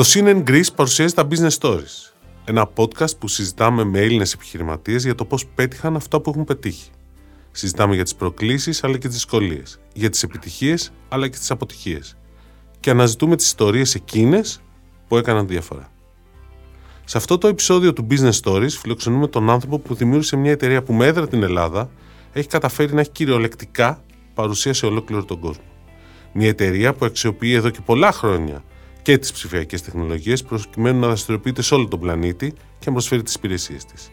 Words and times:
Το 0.00 0.06
CNN 0.08 0.42
Greece 0.48 0.74
παρουσιάζει 0.74 1.14
τα 1.14 1.26
Business 1.30 1.58
Stories. 1.58 2.12
Ένα 2.44 2.70
podcast 2.76 3.18
που 3.18 3.28
συζητάμε 3.28 3.84
με 3.84 3.98
Έλληνες 3.98 4.32
επιχειρηματίες 4.32 5.04
για 5.04 5.14
το 5.14 5.24
πώς 5.24 5.46
πέτυχαν 5.46 5.96
αυτό 5.96 6.20
που 6.20 6.30
έχουν 6.30 6.44
πετύχει. 6.44 6.90
Συζητάμε 7.50 7.94
για 7.94 8.04
τις 8.04 8.14
προκλήσεις 8.14 8.84
αλλά 8.84 8.92
και 8.92 9.06
τις 9.06 9.16
δυσκολίες, 9.16 9.80
για 9.94 10.10
τις 10.10 10.22
επιτυχίες 10.22 10.92
αλλά 11.08 11.28
και 11.28 11.36
τις 11.38 11.50
αποτυχίες. 11.50 12.16
Και 12.80 12.90
αναζητούμε 12.90 13.36
τις 13.36 13.46
ιστορίες 13.46 13.94
εκείνες 13.94 14.60
που 15.08 15.16
έκαναν 15.16 15.46
διαφορά. 15.46 15.92
Σε 17.04 17.16
αυτό 17.16 17.38
το 17.38 17.48
επεισόδιο 17.48 17.92
του 17.92 18.06
Business 18.10 18.40
Stories 18.42 18.70
φιλοξενούμε 18.80 19.26
τον 19.26 19.50
άνθρωπο 19.50 19.78
που 19.78 19.94
δημιούργησε 19.94 20.36
μια 20.36 20.50
εταιρεία 20.50 20.82
που 20.82 20.92
με 20.92 21.06
έδρα 21.06 21.28
την 21.28 21.42
Ελλάδα 21.42 21.90
έχει 22.32 22.48
καταφέρει 22.48 22.94
να 22.94 23.00
έχει 23.00 23.10
κυριολεκτικά 23.10 24.02
παρουσία 24.34 24.72
σε 24.72 24.86
ολόκληρο 24.86 25.24
τον 25.24 25.40
κόσμο. 25.40 25.64
Μια 26.32 26.48
εταιρεία 26.48 26.92
που 26.94 27.04
αξιοποιεί 27.04 27.52
εδώ 27.54 27.70
και 27.70 27.80
πολλά 27.84 28.12
χρόνια 28.12 28.64
και 29.02 29.18
τις 29.18 29.32
ψηφιακές 29.32 29.82
τεχνολογίες 29.82 30.42
προκειμένου 30.42 30.98
να 31.00 31.06
δραστηριοποιείται 31.06 31.62
σε 31.62 31.74
όλο 31.74 31.88
τον 31.88 32.00
πλανήτη 32.00 32.52
και 32.52 32.84
να 32.86 32.92
προσφέρει 32.92 33.22
τις 33.22 33.34
υπηρεσίες 33.34 33.84
της. 33.84 34.10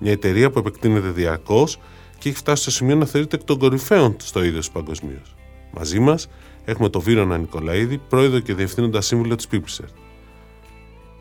Μια 0.00 0.12
εταιρεία 0.12 0.50
που 0.50 0.58
επεκτείνεται 0.58 1.08
διαρκώς 1.08 1.78
και 2.18 2.28
έχει 2.28 2.38
φτάσει 2.38 2.62
στο 2.62 2.70
σημείο 2.70 2.96
να 2.96 3.06
θεωρείται 3.06 3.36
εκ 3.36 3.44
των 3.44 3.58
κορυφαίων 3.58 4.16
στο 4.18 4.44
ίδιο 4.44 4.60
παγκοσμίως. 4.72 5.34
Μαζί 5.70 5.98
μας 5.98 6.28
έχουμε 6.64 6.88
τον 6.88 7.00
Βίρονα 7.00 7.38
Νικολαίδη, 7.38 7.98
πρόεδρο 8.08 8.38
και 8.38 8.54
διευθύνοντα 8.54 9.00
σύμβουλο 9.00 9.34
της 9.34 9.46
Πίπσερ. 9.46 9.86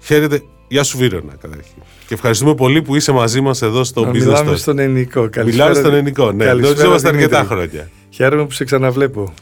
Χαίρετε, 0.02 0.44
Γεια 0.70 0.83
σου 0.83 0.97
Βίρονα 0.97 1.33
καταρχήν. 1.42 1.81
Και 2.08 2.14
ευχαριστούμε 2.14 2.55
πολύ 2.55 2.81
που 2.81 2.95
είσαι 2.95 3.11
μαζί 3.11 3.42
μας 3.42 3.61
εδώ 3.61 3.83
στο 3.83 4.02
να 4.02 4.09
Business 4.09 4.14
Μιλάμε 4.14 4.52
Stories. 4.52 4.58
στον 4.58 4.80
ελληνικό. 4.80 5.30
Μιλάμε 5.45 5.73
στον 5.73 5.94
ελληνικό, 5.94 6.31
ναι. 6.31 6.45
Γνωριζόμαστε 6.45 7.08
αρκετά 7.08 7.44
χρόνια. 7.44 7.89
Χαίρομαι 8.09 8.45
που 8.45 8.52
σε 8.52 8.64
ξαναβλέπω. 8.64 9.33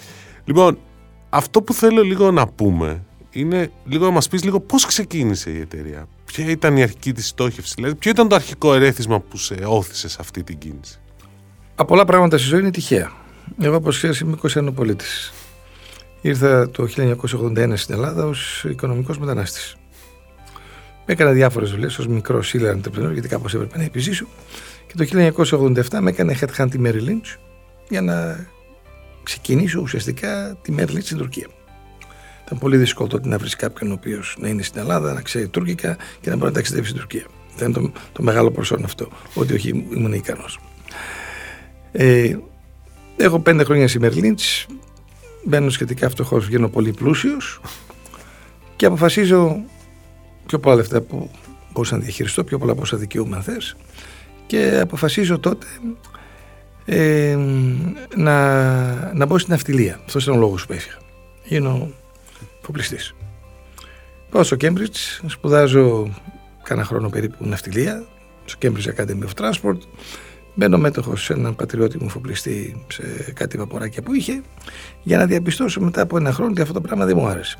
Λοιπόν, 0.45 0.77
αυτό 1.29 1.61
που 1.61 1.73
θέλω 1.73 2.01
λίγο 2.01 2.31
να 2.31 2.47
πούμε 2.47 3.03
είναι 3.35 3.71
λίγο 3.85 4.05
να 4.05 4.11
μας 4.11 4.27
πεις 4.27 4.43
λίγο 4.43 4.59
πώς 4.59 4.85
ξεκίνησε 4.85 5.49
η 5.49 5.59
εταιρεία. 5.59 6.07
Ποια 6.25 6.45
ήταν 6.49 6.77
η 6.77 6.81
αρχική 6.81 7.11
της 7.13 7.27
στόχευση, 7.27 7.73
δηλαδή 7.75 7.95
ποιο 7.95 8.11
ήταν 8.11 8.27
το 8.27 8.35
αρχικό 8.35 8.73
ερέθισμα 8.73 9.19
που 9.19 9.37
σε 9.37 9.57
όθησε 9.65 10.09
σε 10.09 10.17
αυτή 10.19 10.43
την 10.43 10.57
κίνηση; 10.57 10.99
Από 11.75 11.87
πολλά 11.87 12.05
πράγματα 12.05 12.37
στη 12.37 12.47
ζωή 12.47 12.59
είναι 12.59 12.71
τυχαία. 12.71 13.11
Εγώ, 13.59 13.75
όπω 13.75 13.89
ξέρει, 13.89 14.17
είμαι 14.21 14.37
21 14.53 14.73
πολίτη. 14.75 15.05
Ήρθα 16.21 16.69
το 16.69 16.87
1981 16.95 17.73
στην 17.75 17.93
Ελλάδα 17.93 18.25
ως 18.25 18.65
οικονομικός 18.69 19.17
μετανάστης. 19.17 19.75
Έκανα 21.05 21.31
διάφορες 21.31 21.71
δουλειές 21.71 21.97
ως 21.97 22.07
μικρός 22.07 22.47
σύλλογο 22.47 22.79
entrepreneur, 22.79 23.11
γιατί 23.11 23.27
κάπως 23.27 23.53
έπρεπε 23.53 23.77
να 23.77 23.83
επιζήσω. 23.83 24.27
Και 24.87 24.93
το 24.95 25.03
1987 25.03 25.99
με 25.99 26.09
έκανε 26.09 26.37
headhunt 26.41 26.67
τη 26.69 26.79
Mary 26.83 27.09
Lynch 27.09 27.37
για 27.89 28.01
να 28.01 28.45
ξεκινήσω 29.23 29.79
ουσιαστικά 29.81 30.57
τη 30.61 30.73
Mary 30.77 30.89
Lynch 30.89 31.01
στην 31.03 31.17
Τουρκία. 31.17 31.47
Ήταν 32.45 32.57
πολύ 32.57 32.77
δύσκολο 32.77 33.09
τότε 33.09 33.27
να 33.27 33.37
βρεις 33.37 33.55
κάποιον 33.55 33.91
ο 33.91 33.93
οποίος 33.93 34.35
να 34.39 34.47
είναι 34.47 34.61
στην 34.61 34.81
Ελλάδα, 34.81 35.13
να 35.13 35.21
ξέρει 35.21 35.47
τουρκικά 35.47 35.97
και 36.21 36.29
να 36.29 36.35
μπορεί 36.35 36.47
να 36.47 36.55
ταξιδεύει 36.55 36.87
στην 36.87 36.99
Τουρκία. 36.99 37.25
Ήταν 37.55 37.73
το, 37.73 37.91
το 38.11 38.23
μεγάλο 38.23 38.51
προσόν 38.51 38.83
αυτό, 38.83 39.07
ότι 39.33 39.53
όχι 39.53 39.69
ήμουν 39.69 40.13
ικανός. 40.13 40.59
Ε, 41.91 42.35
έχω 43.17 43.39
πέντε 43.39 43.63
χρόνια 43.63 43.87
στη 43.87 43.99
Μερλίντς. 43.99 44.65
Μπαίνω 45.43 45.69
σχετικά 45.69 46.09
φτωχός, 46.09 46.45
βγαίνω 46.45 46.69
πολύ 46.69 46.91
πλούσιος 46.91 47.61
και 48.75 48.85
αποφασίζω 48.85 49.63
πιο 50.45 50.59
πολλά 50.59 50.75
λεφτά 50.75 51.01
που 51.01 51.29
μπορούσα 51.71 51.97
να 51.97 52.03
διαχειριστώ, 52.03 52.43
πιο 52.43 52.57
πολλά 52.57 52.75
πόσα 52.75 52.97
δικαιούμαι 52.97 53.35
αν 53.35 53.41
θες 53.41 53.75
και 54.47 54.79
αποφασίζω 54.81 55.39
τότε 55.39 55.65
ε, 56.85 57.37
να, 58.15 59.13
να 59.13 59.25
μπω 59.25 59.37
στην 59.37 59.53
αυτιλία. 59.53 59.99
Αυτός 60.05 60.23
ήταν 60.23 60.35
ο 60.35 60.39
λόγος 60.39 60.65
που 60.65 60.73
έφυγα. 60.73 60.97
Γίνω 61.43 61.91
φοπλιστή. 62.65 62.97
Πάω 64.29 64.43
στο 64.43 64.57
Cambridge, 64.59 65.25
σπουδάζω 65.25 66.13
κάνα 66.63 66.83
χρόνο 66.83 67.09
περίπου 67.09 67.45
ναυτιλία, 67.45 68.03
στο 68.45 68.57
Cambridge 68.61 68.95
Academy 68.95 69.23
of 69.23 69.41
Transport. 69.41 69.77
Μπαίνω 70.55 70.77
μέτοχο 70.77 71.15
σε 71.15 71.33
έναν 71.33 71.55
πατριώτη 71.55 72.07
φοπλιστή 72.07 72.85
σε 72.87 73.31
κάτι 73.33 73.57
βαποράκια 73.57 74.01
που 74.01 74.13
είχε, 74.13 74.41
για 75.03 75.17
να 75.17 75.25
διαπιστώσω 75.25 75.81
μετά 75.81 76.01
από 76.01 76.17
ένα 76.17 76.31
χρόνο 76.31 76.51
ότι 76.51 76.61
αυτό 76.61 76.73
το 76.73 76.81
πράγμα 76.81 77.05
δεν 77.05 77.17
μου 77.17 77.27
άρεσε. 77.27 77.57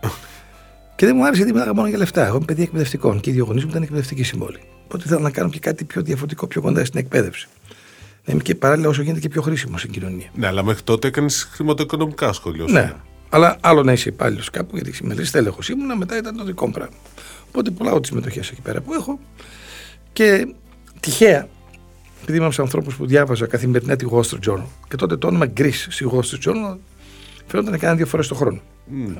και 0.96 1.06
δεν 1.06 1.16
μου 1.16 1.24
άρεσε 1.24 1.36
γιατί 1.36 1.52
μιλάγα 1.52 1.74
μόνο 1.74 1.88
για 1.88 1.98
λεφτά. 1.98 2.26
Εγώ 2.26 2.36
είμαι 2.36 2.44
παιδί 2.44 2.62
εκπαιδευτικών 2.62 3.20
και 3.20 3.30
οι 3.30 3.32
δύο 3.32 3.44
γονείς 3.44 3.64
μου 3.64 3.70
ήταν 3.70 3.82
εκπαιδευτική 3.82 4.22
συμβόλη. 4.22 4.58
Οπότε 4.84 5.02
ήθελα 5.06 5.20
να 5.20 5.30
κάνω 5.30 5.48
και 5.48 5.58
κάτι 5.58 5.84
πιο 5.84 6.02
διαφορετικό, 6.02 6.46
πιο 6.46 6.60
κοντά 6.60 6.84
στην 6.84 7.00
εκπαίδευση. 7.00 7.48
Να 8.24 8.32
είμαι 8.32 8.42
και 8.42 8.54
παράλληλα 8.54 8.88
όσο 8.88 9.02
γίνεται 9.02 9.20
και 9.20 9.28
πιο 9.28 9.42
χρήσιμος 9.42 9.80
στην 9.80 9.92
κοινωνία. 9.92 10.26
Ναι, 10.34 10.46
αλλά 10.46 10.64
μέχρι 10.64 10.82
τότε 10.82 11.08
έκανες 11.08 11.48
χρηματοοικονομικά 11.52 12.32
σχολείο. 12.32 12.66
Ναι. 12.68 12.92
Αλλά 13.30 13.56
άλλο 13.60 13.82
να 13.82 13.92
είσαι 13.92 14.08
υπάλληλος 14.08 14.50
κάπου, 14.50 14.76
γιατί 14.76 14.92
συμμετέχει 14.92 15.30
τέλεχος 15.30 15.68
ήμουνα, 15.68 15.96
μετά 15.96 16.16
ήταν 16.16 16.36
το 16.36 16.44
δικό 16.44 16.66
μου 16.66 16.72
πράγμα. 16.72 16.96
Οπότε 17.48 17.70
πουλάω 17.70 18.00
τις 18.00 18.10
μετοχέ 18.10 18.40
εκεί 18.40 18.60
πέρα 18.62 18.80
που 18.80 18.94
έχω. 18.94 19.18
Και 20.12 20.54
τυχαία, 21.00 21.48
επειδή 22.20 22.36
είμαι 22.36 22.46
από 22.46 22.54
τους 22.54 22.58
ανθρώπους 22.58 22.96
που 22.96 23.06
διάβαζα 23.06 23.46
καθημερινά 23.46 23.96
τη 23.96 24.06
Wall 24.10 24.22
Street 24.22 24.50
Journal 24.50 24.66
και 24.88 24.96
τότε 24.96 25.16
το 25.16 25.26
όνομα 25.26 25.46
Greece 25.56 25.86
στη 25.88 26.06
Wall 26.12 26.20
Street 26.20 26.48
Journal 26.48 26.76
φαίνονταν 27.46 27.72
να 27.72 27.78
κάνει 27.78 27.96
δύο 27.96 28.06
φορές 28.06 28.28
το 28.28 28.34
χρόνο. 28.34 28.60
Mm. 28.92 29.16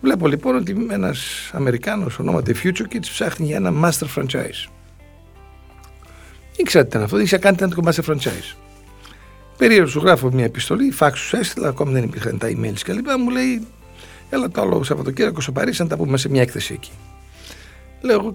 Βλέπω 0.00 0.26
λοιπόν 0.26 0.56
ότι 0.56 0.86
ένας 0.90 1.50
Αμερικάνος 1.52 2.18
ονόματι 2.18 2.54
Future 2.62 2.94
Kids 2.94 3.00
ψάχνει 3.00 3.46
για 3.46 3.56
ένα 3.56 3.72
master 3.82 4.06
franchise. 4.16 4.70
Ήξερα 6.56 6.84
τι 6.84 6.88
ήταν 6.88 7.02
αυτό, 7.02 7.18
ήξερα 7.18 7.42
κάνει 7.52 7.56
το 7.56 7.82
master 7.84 8.12
franchise. 8.12 8.65
Περίεργο 9.56 9.86
σου 9.86 9.98
γράφω 9.98 10.32
μια 10.32 10.44
επιστολή, 10.44 10.90
φάξ 10.90 11.20
σου 11.20 11.36
έστειλα, 11.36 11.68
ακόμη 11.68 11.92
δεν 11.92 12.02
υπήρχαν 12.02 12.38
τα 12.38 12.48
emails 12.48 12.80
κλπ. 12.82 13.06
Μου 13.18 13.30
λέει, 13.30 13.66
έλα 14.30 14.48
το 14.48 14.60
άλλο 14.60 14.82
Σαββατοκύριακο 14.82 15.40
στο 15.40 15.52
Παρίσι 15.52 15.82
να 15.82 15.88
τα 15.88 15.96
πούμε 15.96 16.16
σε 16.16 16.28
μια 16.28 16.42
έκθεση 16.42 16.72
εκεί. 16.72 16.90
Λέω, 18.00 18.34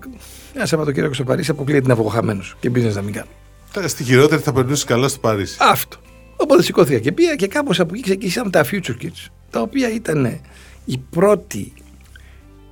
ένα 0.54 0.66
Σαββατοκύριακο 0.66 1.14
στο 1.14 1.24
Παρίσι 1.24 1.52
αποκλείεται 1.52 1.88
να 1.88 1.96
βγω 1.96 2.08
χαμένος 2.08 2.56
και 2.60 2.72
business 2.74 2.94
να 2.94 3.02
μην 3.02 3.14
κάνω. 3.14 3.88
Στη 3.88 4.04
χειρότερη 4.04 4.42
θα 4.42 4.54
περνούσε 4.54 4.86
καλά 4.86 5.08
στο 5.08 5.20
Παρίσι. 5.20 5.58
Αυτό. 5.62 5.98
Οπότε 6.36 6.64
σηκώθηκα 6.64 7.00
και 7.00 7.12
πήγα 7.12 7.36
και 7.36 7.48
κάπως 7.48 7.80
από 7.80 7.94
εκεί 7.94 8.04
ξεκίνησαν 8.04 8.52
τα 8.52 8.66
Future 8.66 8.96
Kids, 9.02 9.28
τα 9.50 9.62
οποία 9.62 9.94
ήταν 9.94 10.40
η 10.86 10.98
πρώτη 11.10 11.74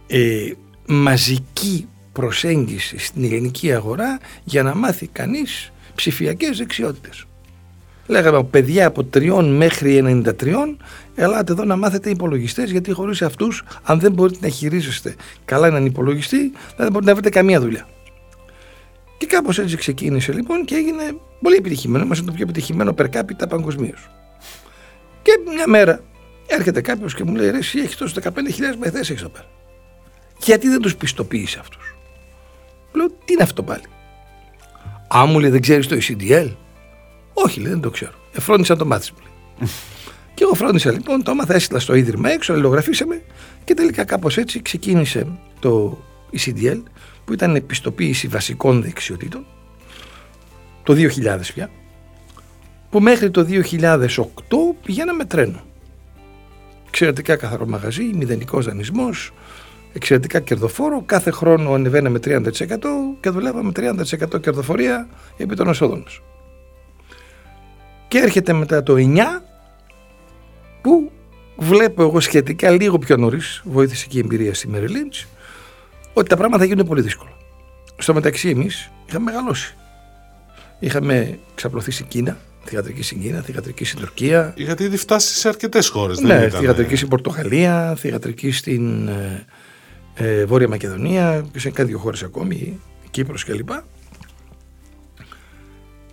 ε, 0.08 0.52
μαζική 0.86 1.88
προσέγγιση 2.12 2.98
στην 2.98 3.24
ελληνική 3.24 3.74
αγορά 3.74 4.20
για 4.44 4.64
να 4.64 4.76
μάθει 4.76 5.08
κανείς 5.08 5.72
ψηφιακές 5.96 6.58
δεξιότητες. 6.58 7.26
Λέγαμε 8.10 8.44
παιδιά 8.44 8.88
από 8.88 9.10
3 9.14 9.44
μέχρι 9.44 10.22
93, 10.42 10.54
ελάτε 11.16 11.52
εδώ 11.52 11.64
να 11.64 11.76
μάθετε 11.76 12.10
υπολογιστές, 12.10 12.72
γιατί 12.72 12.92
χωρίς 12.92 13.22
αυτούς, 13.22 13.64
αν 13.84 14.00
δεν 14.00 14.12
μπορείτε 14.12 14.38
να 14.42 14.50
χειρίζεστε 14.50 15.16
καλά 15.46 15.68
έναν 15.68 15.86
υπολογιστή, 15.86 16.52
δεν 16.78 16.92
μπορείτε 16.92 17.12
να 17.12 17.14
βρείτε 17.14 17.30
καμία 17.30 17.60
δουλειά. 17.60 17.88
Και 19.18 19.26
κάπως 19.26 19.60
έτσι 19.60 19.78
ξεκίνησε 19.78 20.32
λοιπόν 20.34 20.66
και 20.66 20.76
έγινε 20.76 21.04
πολύ 21.42 21.56
επιτυχημένο. 21.56 22.04
Είμαστε 22.04 22.26
το 22.26 22.32
πιο 22.32 22.44
επιτυχημένο 22.44 22.94
per 22.98 23.06
capita 23.06 23.50
παγκοσμίως. 23.50 24.10
Και 25.22 25.32
μια 25.56 25.68
μέρα 25.68 26.02
έρχεται 26.48 26.82
κάποιος 26.82 27.14
και 27.16 27.24
μου 27.24 27.36
λέει: 27.36 27.50
Ρε, 27.50 27.58
εσύ 27.58 27.80
έχεις 27.80 27.96
τόσο 27.96 28.16
15.000 28.24 28.30
μεθέ 28.80 29.00
έχει 29.00 29.14
εδώ 29.14 29.30
πέρα. 29.30 29.48
Γιατί 30.38 30.68
δεν 30.68 30.82
τους 30.82 30.96
πιστοποιεί 30.96 31.48
αυτούς; 31.60 31.96
Λέω: 32.92 33.08
Τι 33.08 33.34
είναι 33.34 33.44
αυτό 33.44 33.64
πάλι; 33.64 33.84
Α, 35.18 35.26
μου 35.26 35.40
λέει: 35.40 35.50
Δεν 35.50 35.62
ξέρεις 35.62 35.88
το 35.88 35.96
ECDL. 35.96 36.52
Όχι, 37.46 37.60
λέει, 37.60 37.72
δεν 37.72 37.82
το 37.82 37.90
ξέρω. 37.90 38.12
Εφρόντισα 38.34 38.74
να 38.74 38.80
το 38.80 38.86
μάθεις, 38.86 39.12
μου 39.12 39.18
λέει. 39.24 39.70
και 40.34 40.44
εγώ 40.44 40.54
φρόντισα 40.54 40.92
λοιπόν, 40.92 41.24
το 41.24 41.32
έμαθα, 41.32 41.54
έστειλα 41.54 41.80
στο 41.80 41.94
ίδρυμα 41.94 42.32
έξω, 42.32 42.54
αλληλογραφήσαμε 42.54 43.22
και 43.64 43.74
τελικά 43.74 44.04
κάπως 44.04 44.38
έτσι 44.38 44.62
ξεκίνησε 44.62 45.28
το 45.60 45.98
ECDL, 46.38 46.84
που 47.26 47.34
ήταν 47.34 47.56
επιστοποίηση 47.56 48.28
βασικών 48.28 48.82
δεξιοτήτων, 48.82 49.46
το 50.84 50.94
2000 50.94 51.40
πια, 51.54 51.70
που 52.90 53.00
μέχρι 53.00 53.32
το 53.32 53.46
2008 53.50 54.26
πηγαίναμε 54.84 55.26
τρένο. 55.26 55.62
Εξαιρετικά 56.88 57.36
καθαρό 57.36 57.66
μαγαζί, 57.68 58.04
μηδενικός 58.14 58.66
δανεισμός, 58.66 59.32
εξαιρετικά 59.94 60.40
κερδοφόρο. 60.40 61.04
Κάθε 61.06 61.32
χρόνο 61.32 61.74
ανεβαίναμε 61.74 62.20
30% 62.26 62.42
και 63.20 63.30
δουλεύαμε 63.30 63.72
30% 63.76 64.42
κερδοφορία 64.42 65.08
επί 65.38 65.56
των 65.56 65.68
εσόδων 65.68 66.00
μας. 66.00 66.22
Και 68.10 68.18
έρχεται 68.18 68.54
μετά 68.54 68.84
το 68.84 68.96
9 68.98 69.18
που 70.82 71.12
βλέπω 71.58 72.02
εγώ 72.02 72.20
σχετικά 72.20 72.70
λίγο 72.70 72.98
πιο 72.98 73.18
νωρίς, 73.18 73.62
βοήθησε 73.66 74.06
και 74.08 74.18
η 74.18 74.22
εμπειρία 74.22 74.54
στη 74.54 74.70
Mary 74.74 74.88
Lynch, 74.88 75.26
ότι 76.14 76.30
τα 76.30 76.38
πράγματα 76.38 76.66
γίνονται 76.66 76.88
πολύ 76.88 77.02
δύσκολα. 77.02 77.32
Στο 77.98 78.14
μεταξύ 78.14 78.50
εμείς 78.50 78.92
είχαμε 79.08 79.32
μεγαλώσει. 79.32 79.76
Είχαμε 80.80 81.40
ξαπλωθεί 81.56 81.92
στην 81.92 82.08
Κίνα, 82.08 82.38
θηγατρική 82.64 83.02
στην 83.02 83.22
Κίνα, 83.22 83.42
θηγατρική 83.42 83.86
στην 83.86 84.00
Τουρκία. 84.00 84.54
Είχατε 84.56 84.84
ήδη 84.84 84.98
φτάσει 84.98 85.34
σε 85.34 85.48
αρκετές 85.48 85.88
χώρες. 85.88 86.20
Ναι, 86.20 86.50
θηγατρική 86.50 86.96
στην 86.96 87.08
Πορτογαλία, 87.08 87.96
θηγατρική 87.98 88.52
στην 88.52 89.08
ε, 89.08 89.46
ε, 90.14 90.46
Βόρεια 90.46 90.68
Μακεδονία 90.68 91.46
και 91.52 91.60
σε 91.60 91.70
κάτι 91.70 91.90
δύο 91.90 92.00
χώρες 92.00 92.24
ακόμη, 92.24 92.80
Κύπρος 93.12 93.46
κλπ 93.46 93.70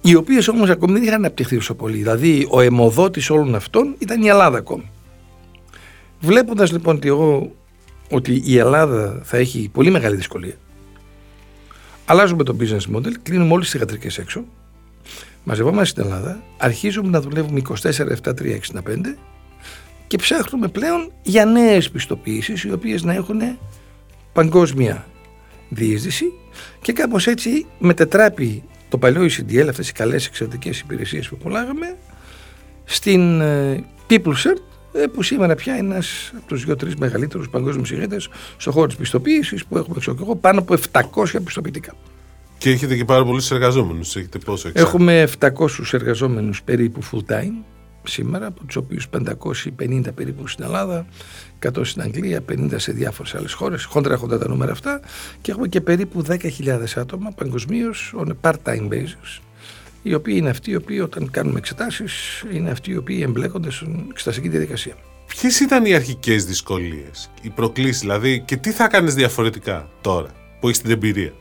οι 0.07 0.15
οποίες 0.15 0.49
όμως 0.49 0.71
ακόμη 0.71 0.93
δεν 0.93 1.03
είχαν 1.03 1.15
αναπτυχθεί 1.15 1.57
όσο 1.57 1.75
πολύ. 1.75 1.97
Δηλαδή, 1.97 2.47
ο 2.51 2.61
αιμοδότης 2.61 3.31
όλων 3.31 3.55
αυτών 3.55 3.95
ήταν 3.99 4.23
η 4.23 4.29
Ελλάδα 4.29 4.59
ακόμη. 4.59 4.91
Βλέποντας 6.21 6.73
λοιπόν 6.73 6.97
ότι 6.97 7.09
εγώ 7.09 7.53
ότι 8.11 8.43
η 8.45 8.59
Ελλάδα 8.59 9.21
θα 9.25 9.37
έχει 9.37 9.69
πολύ 9.73 9.91
μεγάλη 9.91 10.17
δυσκολία. 10.17 10.55
Αλλάζουμε 12.05 12.45
το 12.45 12.57
business 12.61 12.97
model, 12.97 13.13
κλείνουμε 13.23 13.53
όλες 13.53 13.65
τις 13.65 13.73
θηγατρικές 13.73 14.19
έξω, 14.19 14.45
μαζευόμαστε 15.45 15.85
στην 15.85 16.03
Ελλάδα, 16.03 16.43
αρχίζουμε 16.57 17.09
να 17.09 17.21
δουλεύουμε 17.21 17.63
24-7-3-65 17.83 19.17
και 20.07 20.17
ψάχνουμε 20.17 20.69
πλέον 20.69 21.13
για 21.23 21.45
νέες 21.45 21.91
πιστοποιήσεις 21.91 22.63
οι 22.63 22.73
οποίες 22.73 23.03
να 23.03 23.13
έχουν 23.13 23.41
παγκόσμια 24.33 25.07
διείσδυση 25.69 26.33
και 26.83 26.93
κάπως 26.93 27.27
έτσι 27.27 27.67
μετετράπει 27.79 28.63
το 28.89 28.99
παλιό 28.99 29.23
ECDL, 29.23 29.67
αυτές 29.69 29.89
οι 29.89 29.93
καλές 29.93 30.27
εξαιρετικές 30.27 30.81
υπηρεσίες 30.81 31.29
που 31.29 31.37
πουλάγαμε, 31.37 31.97
στην 32.85 33.41
ε, 33.41 33.85
PeopleCert, 34.11 34.61
ε, 34.93 35.07
που 35.07 35.23
σήμερα 35.23 35.55
πια 35.55 35.77
είναι 35.77 35.95
ένας 35.95 36.33
από 36.37 36.47
τους 36.47 36.65
δύο-τρει 36.65 36.93
μεγαλύτερους 36.99 37.49
παγκόσμιους 37.49 37.91
ηγέτες 37.91 38.29
στον 38.57 38.73
χώρο 38.73 38.87
της 38.87 38.97
πιστοποίησης 38.97 39.65
που 39.65 39.77
έχουμε 39.77 39.97
ξέρω 39.99 40.17
εγώ, 40.21 40.37
πάνω 40.37 40.59
από 40.59 40.75
700 40.75 41.43
πιστοποιητικά. 41.45 41.95
Και 42.59 42.71
έχετε 42.71 42.97
και 42.97 43.05
πάρα 43.05 43.25
πολλούς 43.25 43.51
εργαζόμενους. 43.51 44.17
Έχετε 44.17 44.39
πόσο 44.39 44.71
Έχουμε 44.73 45.29
700 45.41 45.49
εργαζόμενους 45.93 46.63
περίπου 46.63 47.01
full 47.03 47.33
time 47.33 47.65
σήμερα, 48.09 48.47
από 48.47 48.65
τους 48.65 48.77
οποίους 48.77 49.09
550 49.09 50.13
περίπου 50.15 50.47
στην 50.47 50.65
Ελλάδα, 50.65 51.07
100 51.59 51.85
στην 51.85 52.03
Αγγλία, 52.03 52.41
50 52.41 52.79
σε 52.79 52.93
διάφορες 52.93 53.35
άλλες 53.35 53.53
χώρες. 53.53 53.85
Χόντρα 53.85 54.15
έχοντα 54.15 54.39
τα 54.39 54.49
νούμερα 54.49 54.73
αυτά. 54.73 55.01
Και 55.41 55.51
έχουμε 55.51 55.69
και 55.69 55.81
περίπου 55.81 56.25
10.000 56.29 56.97
άτομα 56.97 57.31
παγκοσμίως 57.31 58.15
on 58.19 58.27
a 58.27 58.51
part-time 58.51 58.89
basis. 58.89 59.41
Οι 60.03 60.15
οποίοι 60.15 60.35
είναι 60.39 60.51
αυτοί 60.51 60.71
οι 60.71 60.77
οποίοι 60.77 61.01
όταν 61.03 61.31
κάνουμε 61.31 61.59
εξετάσεις 61.59 62.45
είναι 62.53 62.71
αυτοί 62.71 62.91
οι 62.91 62.97
οποίοι 62.97 63.21
εμπλέκονται 63.23 63.71
στην 63.71 64.05
εξεταστική 64.11 64.49
διαδικασία. 64.49 64.95
Ποιες 65.27 65.61
ήταν 65.61 65.85
οι 65.85 65.95
αρχικές 65.95 66.45
δυσκολίες, 66.45 67.31
οι 67.43 67.51
προκλήσεις 67.51 68.01
δηλαδή, 68.01 68.41
και 68.41 68.57
τι 68.57 68.71
θα 68.71 68.89
κάνεις 68.89 69.15
διαφορετικά 69.15 69.89
τώρα 70.01 70.29
που 70.61 70.69
έχεις 70.69 70.81
την 70.81 70.91
εμπειρία; 70.91 71.33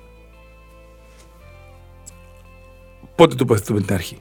Πότε 3.16 3.36
τοποθετούμε 3.36 3.82
την 3.82 3.94
αρχή; 3.94 4.18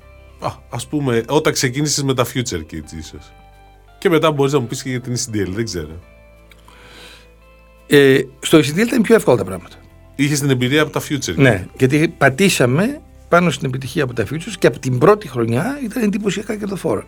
Α 0.46 0.52
ας 0.70 0.86
πούμε, 0.86 1.22
όταν 1.28 1.52
ξεκίνησες 1.52 2.02
με 2.04 2.14
τα 2.14 2.24
Future 2.26 2.60
Kids, 2.72 2.92
ίσως. 2.98 3.32
Και 3.98 4.08
μετά 4.08 4.30
μπορείς 4.32 4.52
να 4.52 4.58
μου 4.58 4.66
πεις 4.66 4.82
και 4.82 4.90
για 4.90 5.00
την 5.00 5.14
ECDL, 5.16 5.48
δεν 5.48 5.64
ξέρω. 5.64 6.00
Ε, 7.86 8.20
στο 8.40 8.58
ECDL 8.58 8.76
ήταν 8.76 9.02
πιο 9.02 9.14
εύκολα 9.14 9.36
τα 9.36 9.44
πράγματα. 9.44 9.76
Είχες 10.14 10.40
την 10.40 10.50
εμπειρία 10.50 10.82
από 10.82 10.90
τα 10.90 11.00
Future. 11.00 11.34
Ναι, 11.34 11.66
γιατί 11.78 12.14
πατήσαμε 12.18 13.00
πάνω 13.28 13.50
στην 13.50 13.68
επιτυχία 13.68 14.04
από 14.04 14.12
τα 14.14 14.24
Futures 14.30 14.54
και 14.58 14.66
από 14.66 14.78
την 14.78 14.98
πρώτη 14.98 15.28
χρονιά 15.28 15.78
ήταν 15.84 16.02
εντυπωσιακά 16.02 16.56
κερδοφόρα. 16.56 17.04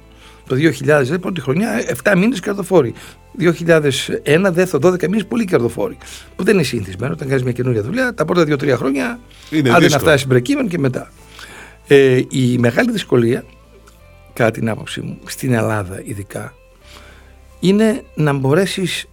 Το 0.48 0.56
2000, 0.56 1.20
πρώτη 1.20 1.40
χρονιά, 1.40 1.68
7 2.02 2.16
μήνες 2.16 2.40
κερδοφόροι. 2.40 2.94
2001, 3.38 4.50
δεύτερο, 4.52 4.90
12 4.92 5.08
μήνες 5.08 5.26
πολύ 5.26 5.44
κερδοφόροι. 5.44 5.98
Που 6.36 6.44
δεν 6.44 6.54
είναι 6.54 6.62
συνηθισμένο 6.62 7.12
όταν 7.12 7.28
κάνεις 7.28 7.42
μια 7.42 7.52
καινούργια 7.52 7.82
δουλειά. 7.82 8.14
Τα 8.14 8.24
πρώτα 8.24 8.42
2-3 8.42 8.76
χρόνια, 8.76 9.20
Είναι 9.50 9.60
άντε 9.60 9.70
να 9.70 9.78
δύσκολο. 9.78 10.00
φτάσεις 10.00 10.26
break 10.30 10.66
και 10.68 10.78
μετά. 10.78 11.10
Ε, 11.88 12.22
η 12.28 12.58
μεγάλη 12.58 12.90
δυσκολία, 12.90 13.44
κατά 14.32 14.50
την 14.50 14.68
άποψή 14.68 15.00
μου, 15.00 15.18
στην 15.26 15.52
Ελλάδα 15.52 16.02
ειδικά, 16.04 16.54
είναι 17.60 18.02
να 18.14 18.32
μπορέσεις 18.32 19.06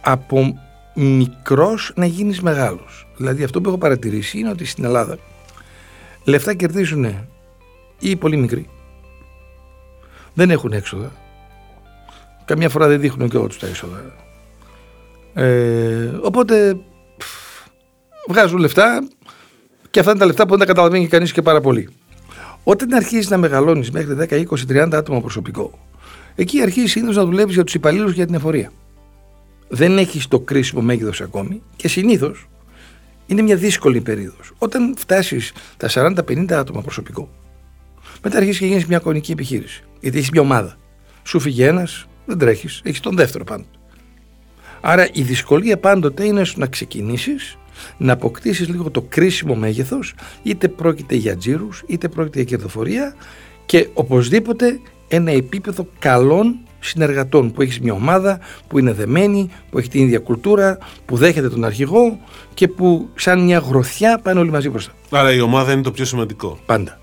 από 0.00 0.58
μικρός 0.94 1.92
να 1.96 2.06
γίνεις 2.06 2.40
μεγάλος. 2.40 3.06
Δηλαδή 3.16 3.44
αυτό 3.44 3.60
που 3.60 3.68
έχω 3.68 3.78
παρατηρήσει 3.78 4.38
είναι 4.38 4.50
ότι 4.50 4.64
στην 4.64 4.84
Ελλάδα 4.84 5.18
λεφτά 6.24 6.54
κερδίζουν 6.54 7.04
ή 7.04 8.10
οι 8.10 8.16
πολύ 8.16 8.36
μικροί. 8.36 8.68
Δεν 10.34 10.50
έχουν 10.50 10.72
έξοδα. 10.72 11.12
Καμιά 12.44 12.68
φορά 12.68 12.86
δεν 12.86 13.00
δείχνουν 13.00 13.28
και 13.28 13.38
τους 13.38 13.58
τα 13.58 13.66
έξοδα. 13.66 14.14
Ε, 15.34 16.10
οπότε 16.22 16.76
πφ, 17.16 17.26
βγάζουν 18.28 18.58
λεφτά 18.58 19.08
και 19.94 20.00
αυτά 20.00 20.12
είναι 20.12 20.20
τα 20.20 20.26
λεφτά 20.26 20.44
που 20.44 20.50
δεν 20.50 20.58
τα 20.58 20.64
καταλαβαίνει 20.64 21.06
κανείς 21.06 21.32
και 21.32 21.42
πάρα 21.42 21.60
πολύ. 21.60 21.88
Όταν 22.64 22.94
αρχίζεις 22.94 23.30
να 23.30 23.36
μεγαλώνεις 23.36 23.90
μέχρι 23.90 24.14
10, 24.14 24.32
20, 24.32 24.66
30 24.66 24.88
άτομα 24.92 25.20
προσωπικό, 25.20 25.78
εκεί 26.34 26.60
αρχίζεις 26.60 26.90
συνήθως 26.90 27.16
να 27.16 27.24
δουλεύεις 27.24 27.54
για 27.54 27.64
τους 27.64 27.74
υπαλλήλους 27.74 28.12
για 28.12 28.26
την 28.26 28.34
εφορία. 28.34 28.72
Δεν 29.68 29.98
έχεις 29.98 30.28
το 30.28 30.40
κρίσιμο 30.40 30.82
μέγεθος 30.82 31.20
ακόμη 31.20 31.62
και 31.76 31.88
συνήθως 31.88 32.48
είναι 33.26 33.42
μια 33.42 33.56
δύσκολη 33.56 34.00
περίοδος. 34.00 34.52
Όταν 34.58 34.94
φτάσεις 34.98 35.52
τα 35.76 35.88
40-50 35.88 36.52
άτομα 36.52 36.80
προσωπικό, 36.80 37.28
μετά 38.22 38.36
αρχίζεις 38.36 38.58
και 38.58 38.66
γίνεις 38.66 38.86
μια 38.86 38.98
κονική 38.98 39.32
επιχείρηση. 39.32 39.84
Γιατί 40.00 40.18
έχεις 40.18 40.30
μια 40.30 40.40
ομάδα. 40.40 40.76
Σου 41.22 41.40
φύγει 41.40 41.62
ένας, 41.62 42.06
δεν 42.26 42.38
τρέχεις, 42.38 42.80
έχεις 42.84 43.00
τον 43.00 43.16
δεύτερο 43.16 43.44
πάντοτε. 43.44 43.68
Άρα 44.80 45.08
η 45.12 45.22
δυσκολία 45.22 45.78
πάντοτε 45.78 46.24
είναι 46.24 46.44
στο 46.44 46.60
να 46.60 46.66
ξεκινήσεις 46.66 47.58
να 47.96 48.12
αποκτήσεις 48.12 48.68
λίγο 48.68 48.90
το 48.90 49.02
κρίσιμο 49.08 49.54
μέγεθος 49.54 50.14
είτε 50.42 50.68
πρόκειται 50.68 51.14
για 51.14 51.36
τζίρους 51.36 51.82
είτε 51.86 52.08
πρόκειται 52.08 52.38
για 52.38 52.48
κερδοφορία 52.48 53.14
και 53.66 53.88
οπωσδήποτε 53.94 54.80
ένα 55.08 55.30
επίπεδο 55.30 55.86
καλών 55.98 56.58
συνεργατών 56.80 57.52
που 57.52 57.62
έχεις 57.62 57.80
μια 57.80 57.92
ομάδα 57.92 58.38
που 58.68 58.78
είναι 58.78 58.92
δεμένη, 58.92 59.50
που 59.70 59.78
έχει 59.78 59.88
την 59.88 60.02
ίδια 60.02 60.18
κουλτούρα, 60.18 60.78
που 61.04 61.16
δέχεται 61.16 61.48
τον 61.48 61.64
αρχηγό 61.64 62.18
και 62.54 62.68
που 62.68 63.08
σαν 63.14 63.44
μια 63.44 63.58
γροθιά 63.58 64.20
πάνε 64.22 64.40
όλοι 64.40 64.50
μαζί 64.50 64.68
μπροστά. 64.68 64.92
Άρα 65.10 65.32
η 65.32 65.40
ομάδα 65.40 65.72
είναι 65.72 65.82
το 65.82 65.90
πιο 65.90 66.04
σημαντικό. 66.04 66.58
Πάντα. 66.66 67.00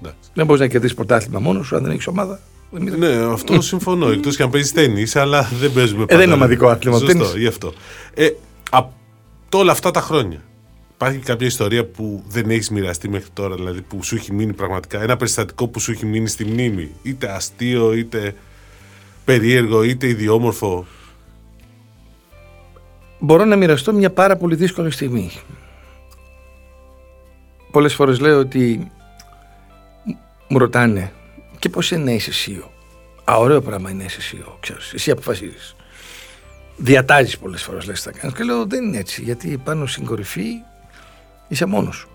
Εντάξει. 0.00 0.30
Δεν 0.34 0.46
μπορείς 0.46 0.60
να 0.60 0.66
κερδίσεις 0.66 0.96
πρωτάθλημα 0.96 1.38
μόνος 1.40 1.66
σου 1.66 1.76
αν 1.76 1.82
δεν 1.82 1.90
έχεις 1.90 2.06
ομάδα. 2.06 2.40
Δεν 2.70 2.82
μιλάμε. 2.82 3.08
Ναι, 3.08 3.32
αυτό 3.32 3.60
συμφωνώ. 3.60 4.08
Εκτός 4.08 4.36
και 4.36 4.42
αν 4.42 4.50
παίζεις 4.50 4.72
τέννη, 4.72 5.06
αλλά 5.14 5.48
δεν 5.60 5.72
παίζουμε 5.72 6.04
πάντα. 6.04 6.16
δεν 6.16 6.26
είναι 6.26 6.34
ομαδικό 6.34 6.68
άθλημα, 6.68 6.98
το 6.98 7.04
Σωστό, 7.04 7.18
τέννις. 7.18 7.40
γι' 7.40 7.46
αυτό. 7.46 7.72
Ε, 8.14 8.28
από 8.70 8.92
όλα 9.58 9.72
αυτά 9.72 9.90
τα 9.90 10.00
χρόνια, 10.00 10.42
υπάρχει 10.94 11.18
κάποια 11.18 11.46
ιστορία 11.46 11.86
που 11.86 12.24
δεν 12.28 12.50
έχεις 12.50 12.70
μοιραστεί 12.70 13.08
μέχρι 13.08 13.28
τώρα, 13.32 13.54
δηλαδή 13.54 13.82
που 13.82 14.02
σου 14.02 14.14
έχει 14.14 14.32
μείνει 14.32 14.52
πραγματικά. 14.52 15.02
Ένα 15.02 15.16
περιστατικό 15.16 15.68
που 15.68 15.80
σου 15.80 15.90
έχει 15.90 16.06
μείνει 16.06 16.28
στη 16.28 16.44
μνήμη. 16.44 16.90
Είτε 17.02 17.30
αστείο, 17.30 17.92
είτε 17.92 18.34
περίεργο, 19.24 19.82
είτε 19.82 20.06
ιδιόμορφο. 20.06 20.86
Μπορώ 23.18 23.44
να 23.44 23.56
μοιραστώ 23.56 23.92
μια 23.92 24.10
πάρα 24.10 24.36
πολύ 24.36 24.54
δύσκολη 24.54 24.90
στιγμή. 24.90 25.30
Πολλές 27.70 27.94
φορές 27.94 28.20
λέω 28.20 28.38
ότι 28.38 28.90
μου 30.48 30.58
ρωτάνε 30.58 31.12
και 31.58 31.68
πώς 31.68 31.90
είναι 31.90 32.04
να 32.04 32.10
είσαι 32.10 32.30
CEO. 32.46 32.68
Α, 33.24 33.36
ωραίο 33.36 33.60
πράγμα 33.60 33.90
είναι 33.90 33.98
να 33.98 34.04
είσαι 34.04 34.20
CEO, 34.32 34.52
ξέρεις. 34.60 34.92
Εσύ 34.92 35.10
αποφασίζεις. 35.10 35.76
Διατάζεις 36.82 37.38
πολλές 37.38 37.62
φορές 37.62 37.86
λες 37.86 38.02
τι 38.02 38.10
θα 38.10 38.18
κάνεις. 38.18 38.36
Και 38.36 38.44
λέω 38.44 38.66
δεν 38.66 38.84
είναι 38.84 38.98
έτσι, 38.98 39.22
γιατί 39.22 39.60
πάνω 39.64 39.86
στην 39.86 40.04
κορυφή 40.04 40.48
είσαι 41.48 41.64
μόνος 41.64 41.96
σου. 41.96 42.08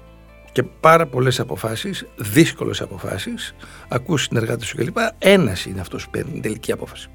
Και 0.51 0.63
πάρα 0.63 1.05
πολλές 1.05 1.39
αποφάσεις, 1.39 2.05
δύσκολες 2.17 2.81
αποφάσεις, 2.81 3.55
ακούς 3.87 4.23
συνεργάτες 4.23 4.67
σου 4.67 4.75
κλπ. 4.75 4.97
Ένας 5.17 5.65
είναι 5.65 5.81
αυτός 5.81 6.03
που 6.03 6.09
παίρνει 6.09 6.31
την 6.31 6.41
τελική 6.41 6.71
απόφαση 6.71 7.09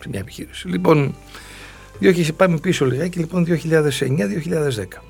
σε 0.00 0.08
μια 0.08 0.20
επιχείρηση. 0.20 0.68
Λοιπόν, 0.68 1.14
2000, 2.00 2.32
πάμε 2.36 2.58
πίσω 2.58 2.84
λιγάκι, 2.86 3.18
λοιπόν 3.18 3.44
2009-2010. 3.44 5.02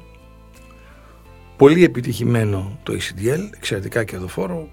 Πολύ 1.57 1.85
επιτυχημένο 1.85 2.78
το 2.83 2.93
ECDL, 2.93 3.50
εξαιρετικά 3.57 4.05
κερδοφόρο, 4.05 4.69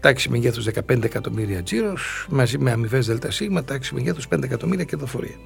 τάξη 0.00 0.28
μεγέθους 0.28 0.64
15 0.64 1.04
εκατομμύρια 1.04 1.62
τζίρος, 1.62 2.26
μαζί 2.30 2.58
με 2.58 2.70
αμοιβές 2.70 3.06
ΔΣ, 3.06 3.42
τάξη 3.64 3.94
μεγέθους 3.94 4.28
5 4.28 4.44
εκατομμύρια 4.44 4.84
κερδοφορία. 4.84 5.36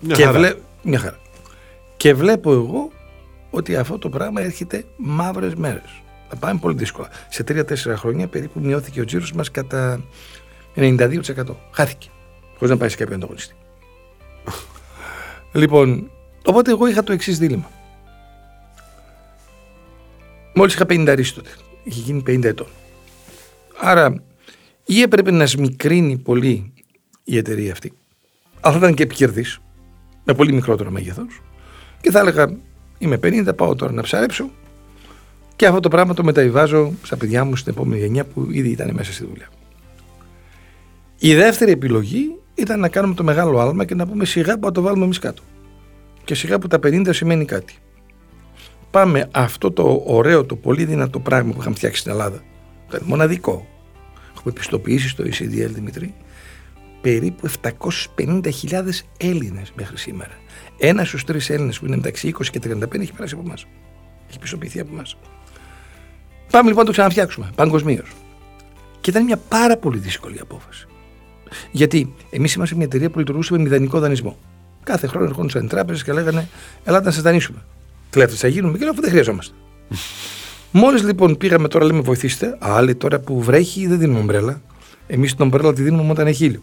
Μια 0.00 0.14
και, 0.14 0.24
χαρά. 0.24 0.38
βλέ... 0.38 0.54
Μια 0.82 0.98
χαρά. 0.98 1.18
και 1.96 2.14
βλέπω 2.14 2.52
εγώ 2.52 2.90
ότι 3.50 3.76
αυτό 3.76 3.98
το 3.98 4.08
πράγμα 4.08 4.40
έρχεται 4.40 4.84
μαύρες 4.96 5.54
μέρες. 5.54 6.02
Θα 6.28 6.36
πάμε 6.36 6.58
πολύ 6.60 6.76
δύσκολα. 6.76 7.08
Σε 7.28 7.44
3-4 7.48 7.62
χρόνια 7.96 8.26
περίπου 8.28 8.60
μειώθηκε 8.60 9.00
ο 9.00 9.04
τζίρος 9.04 9.32
μας 9.32 9.50
κατά 9.50 10.04
92%. 10.76 11.20
Χάθηκε. 11.70 12.08
Χωρίς 12.54 12.70
να 12.70 12.76
πάει 12.76 12.88
σε 12.88 12.96
κάποιον 12.96 13.16
ανταγωνιστή. 13.16 13.54
λοιπόν, 15.52 16.10
οπότε 16.44 16.70
εγώ 16.70 16.86
είχα 16.86 17.02
το 17.02 17.12
εξής 17.12 17.38
δίλημα. 17.38 17.70
Μόλις 20.54 20.74
είχα 20.74 20.84
50 20.88 21.12
ρίσεις 21.16 21.34
τότε. 21.34 21.50
Είχε 21.82 22.00
γίνει 22.00 22.22
50 22.26 22.44
ετών. 22.44 22.66
Άρα 23.80 24.22
ή 24.84 25.00
έπρεπε 25.00 25.30
να 25.30 25.46
σμικρύνει 25.46 26.18
πολύ 26.18 26.72
η 27.24 27.36
εταιρεία 27.36 27.72
αυτή, 27.72 27.92
αλλά 28.60 28.72
θα 28.72 28.78
ήταν 28.78 28.94
και 28.94 29.02
επικερδής, 29.02 29.60
με 30.24 30.34
πολύ 30.34 30.52
μικρότερο 30.52 30.90
μέγεθος, 30.90 31.42
και 32.00 32.10
θα 32.10 32.18
έλεγα 32.18 32.56
είμαι 32.98 33.18
50, 33.22 33.56
πάω 33.56 33.74
τώρα 33.74 33.92
να 33.92 34.02
ψαρέψω 34.02 34.50
και 35.56 35.66
αυτό 35.66 35.80
το 35.80 35.88
πράγμα 35.88 36.14
το 36.14 36.24
μεταβιβάζω 36.24 36.92
στα 37.02 37.16
παιδιά 37.16 37.44
μου 37.44 37.56
στην 37.56 37.72
επόμενη 37.72 38.00
γενιά 38.00 38.24
που 38.24 38.46
ήδη 38.50 38.68
ήταν 38.68 38.90
μέσα 38.92 39.12
στη 39.12 39.26
δουλειά. 39.26 39.48
Η 41.18 41.34
δεύτερη 41.34 41.70
επιλογή 41.70 42.38
ήταν 42.54 42.80
να 42.80 42.88
κάνουμε 42.88 43.14
το 43.14 43.24
μεγάλο 43.24 43.58
άλμα 43.58 43.84
και 43.84 43.94
να 43.94 44.06
πούμε 44.06 44.24
σιγά 44.24 44.58
που 44.58 44.66
θα 44.66 44.72
το 44.72 44.82
βάλουμε 44.82 45.04
εμείς 45.04 45.18
κάτω. 45.18 45.42
Και 46.24 46.34
σιγά 46.34 46.58
που 46.58 46.66
τα 46.66 46.78
50 46.82 47.08
σημαίνει 47.10 47.44
κάτι. 47.44 47.74
Πάμε 48.90 49.28
αυτό 49.30 49.70
το 49.70 50.02
ωραίο, 50.06 50.44
το 50.44 50.56
πολύ 50.56 50.84
δυνατό 50.84 51.20
πράγμα 51.20 51.52
που 51.52 51.60
είχαμε 51.60 51.76
φτιάξει 51.76 52.00
στην 52.00 52.12
Ελλάδα. 52.12 52.42
Ήταν 52.88 53.00
μοναδικό. 53.04 53.66
Έχουμε 54.36 54.52
πιστοποιήσει 54.52 55.08
στο 55.08 55.24
ECDL 55.24 55.70
Δημητρή. 55.70 56.14
Περίπου 57.00 57.48
750.000 57.48 58.82
Έλληνες 59.16 59.72
μέχρι 59.76 59.96
σήμερα. 59.98 60.32
Ένας 60.78 61.08
στους 61.08 61.24
τρεις 61.24 61.50
Έλληνες 61.50 61.78
που 61.78 61.86
είναι 61.86 61.96
μεταξύ 61.96 62.34
20 62.38 62.46
και 62.50 62.60
35 62.64 63.00
έχει 63.00 63.12
περάσει 63.12 63.34
από 63.34 63.42
εμάς. 63.46 63.66
Έχει 64.28 64.38
πιστοποιηθεί 64.38 64.80
από 64.80 64.90
εμάς. 64.92 65.16
Πάμε 66.50 66.68
λοιπόν 66.68 66.80
να 66.80 66.84
το 66.84 66.92
ξαναφτιάξουμε 66.92 67.50
παγκοσμίως. 67.54 68.08
Και 69.00 69.10
ήταν 69.10 69.24
μια 69.24 69.36
πάρα 69.36 69.76
πολύ 69.76 69.98
δύσκολη 69.98 70.40
απόφαση. 70.40 70.86
Γιατί 71.70 72.14
εμείς 72.30 72.54
είμαστε 72.54 72.74
μια 72.74 72.84
εταιρεία 72.84 73.10
που 73.10 73.18
λειτουργούσε 73.18 73.52
με 73.52 73.58
μηδενικό 73.58 73.98
δανεισμό. 73.98 74.38
Κάθε 74.82 75.06
χρόνο 75.06 75.26
ερχόντουσαν 75.26 75.64
οι 75.64 75.68
τράπεζες 75.68 76.04
και 76.04 76.12
λέγανε 76.12 76.48
Ελάτε 76.84 77.04
να 77.04 77.10
σας 77.10 77.22
δανείσουμε. 77.22 77.58
Κλέφτε 78.10 78.36
θα 78.36 78.48
γίνουμε 78.48 78.78
και 78.78 78.82
λέω 78.82 78.92
αφού 78.92 79.00
δεν 79.00 79.10
χρειαζόμαστε. 79.10 79.54
Μόλις 80.70 81.02
λοιπόν 81.02 81.36
πήγαμε 81.36 81.68
τώρα, 81.68 81.84
λέμε 81.84 82.00
βοηθήστε. 82.00 82.56
Άλλοι 82.58 82.94
τώρα 82.94 83.20
που 83.20 83.42
βρέχει 83.42 83.86
δεν 83.86 83.98
δίνουμε 83.98 84.18
ομπρέλα. 84.18 84.62
Εμείς 85.06 85.34
την 85.34 85.44
ομπρέλα 85.44 85.72
τη 85.72 85.82
δίνουμε 85.82 86.10
όταν 86.10 86.26
έχει 86.26 86.44
ήλιο. 86.44 86.62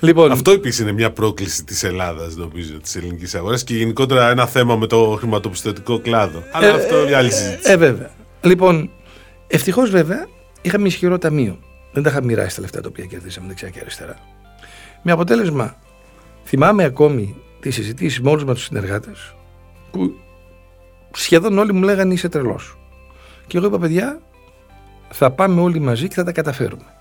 Λοιπόν, 0.00 0.30
Αυτό 0.32 0.50
επίσης 0.50 0.80
είναι 0.80 0.92
μια 0.92 1.12
πρόκληση 1.12 1.64
της 1.64 1.82
Ελλάδας, 1.82 2.36
νομίζω, 2.36 2.78
της 2.78 2.96
ελληνικής 2.96 3.34
αγοράς 3.34 3.64
και 3.64 3.74
γενικότερα 3.74 4.30
ένα 4.30 4.46
θέμα 4.46 4.76
με 4.76 4.86
το 4.86 5.16
χρηματοπιστωτικό 5.18 6.00
κλάδο. 6.00 6.42
Αλλά 6.52 6.66
ε, 6.66 6.70
αυτό 6.70 7.02
είναι 7.02 7.16
άλλη 7.16 7.32
συζήτηση. 7.32 7.70
Ε, 7.70 7.76
βέβαια. 7.76 8.10
Λοιπόν, 8.40 8.90
ευτυχώς 9.46 9.90
βέβαια 9.90 10.26
είχαμε 10.62 10.86
ισχυρό 10.86 11.18
ταμείο. 11.18 11.58
Δεν 11.92 12.02
τα 12.02 12.10
είχαμε 12.10 12.26
μοιράσει 12.26 12.54
τα 12.54 12.60
λεφτά 12.60 12.80
τα 12.80 12.88
οποία 12.88 13.04
κερδίσαμε 13.04 13.46
δεξιά 13.46 13.68
και 13.68 13.80
αριστερά. 13.80 14.16
Με 15.02 15.12
αποτέλεσμα, 15.12 15.76
θυμάμαι 16.44 16.84
ακόμη 16.84 17.36
τις 17.60 17.74
συζητήσεις 17.74 18.20
με 18.20 18.30
όλους 18.30 18.44
μας 18.44 18.54
τους 18.54 18.64
συνεργάτες 18.64 19.34
που 19.90 20.14
σχεδόν 21.12 21.58
όλοι 21.58 21.72
μου 21.72 21.82
λέγανε 21.82 22.12
είσαι 22.14 22.28
τρελός. 22.28 22.78
Και 23.46 23.56
εγώ 23.56 23.66
είπα, 23.66 23.78
παιδιά, 23.78 24.20
θα 25.08 25.30
πάμε 25.30 25.60
όλοι 25.60 25.80
μαζί 25.80 26.08
και 26.08 26.14
θα 26.14 26.24
τα 26.24 26.32
καταφέρουμε. 26.32 26.95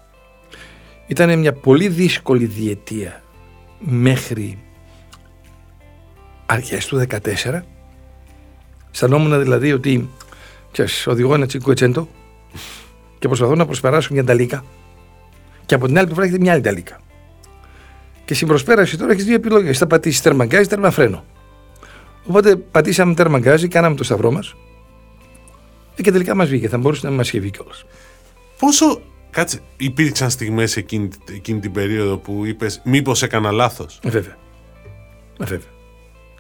Ήταν 1.07 1.39
μια 1.39 1.53
πολύ 1.53 1.88
δύσκολη 1.88 2.45
διετία 2.45 3.24
μέχρι 3.79 4.59
αρχές 6.45 6.85
του 6.85 7.05
2014. 7.09 7.62
Αισθανόμουν 8.91 9.41
δηλαδή 9.41 9.74
ότι 9.74 10.09
ξέρεις, 10.71 11.07
οδηγώ 11.07 11.33
ένα 11.33 11.45
τσίκο 11.45 11.71
ετσέντο 11.71 12.09
και 13.19 13.27
προσπαθώ 13.27 13.55
να 13.55 13.65
προσπεράσω 13.65 14.13
μια 14.13 14.24
ταλίκα 14.24 14.63
και 15.65 15.75
από 15.75 15.85
την 15.85 15.97
άλλη 15.97 16.05
πλευρά 16.05 16.24
έχετε 16.24 16.39
μια 16.39 16.53
άλλη 16.53 16.62
ταλίκα. 16.62 17.00
Και 18.25 18.33
στην 18.33 18.47
προσπέραση 18.47 18.97
τώρα 18.97 19.12
έχεις 19.12 19.25
δύο 19.25 19.35
επιλογές. 19.35 19.77
Θα 19.77 19.88
πατήσεις 19.88 20.21
τέρμα 20.21 20.45
γκάζι, 20.45 20.67
τέρμα 20.67 20.91
φρένο. 20.91 21.24
Οπότε 22.25 22.55
πατήσαμε 22.55 23.13
τέρμα 23.13 23.39
γκάζι, 23.39 23.67
κάναμε 23.67 23.95
το 23.95 24.03
σταυρό 24.03 24.31
μας 24.31 24.55
και 25.95 26.12
τελικά 26.12 26.35
μας 26.35 26.50
βγήκε. 26.50 26.67
Θα 26.67 26.77
μπορούσε 26.77 27.07
να 27.07 27.13
μας 27.13 27.27
είχε 27.27 27.39
βγει 27.39 27.51
κιόλας. 27.51 27.85
Πόσο 28.59 29.01
Κάτσε, 29.36 29.60
υπήρξαν 29.77 30.30
στιγμές 30.30 30.77
εκείνη, 30.77 31.10
εκείνη 31.30 31.60
την 31.60 31.72
περίοδο 31.72 32.18
που 32.18 32.46
είπες 32.46 32.82
Μήπως 32.84 33.24
έκανα 33.24 33.51
λάθος; 33.51 34.00
Ε, 34.04 34.10
βέβαια. 34.10 34.38
Ε, 35.39 35.46
βέβαια. 35.46 35.70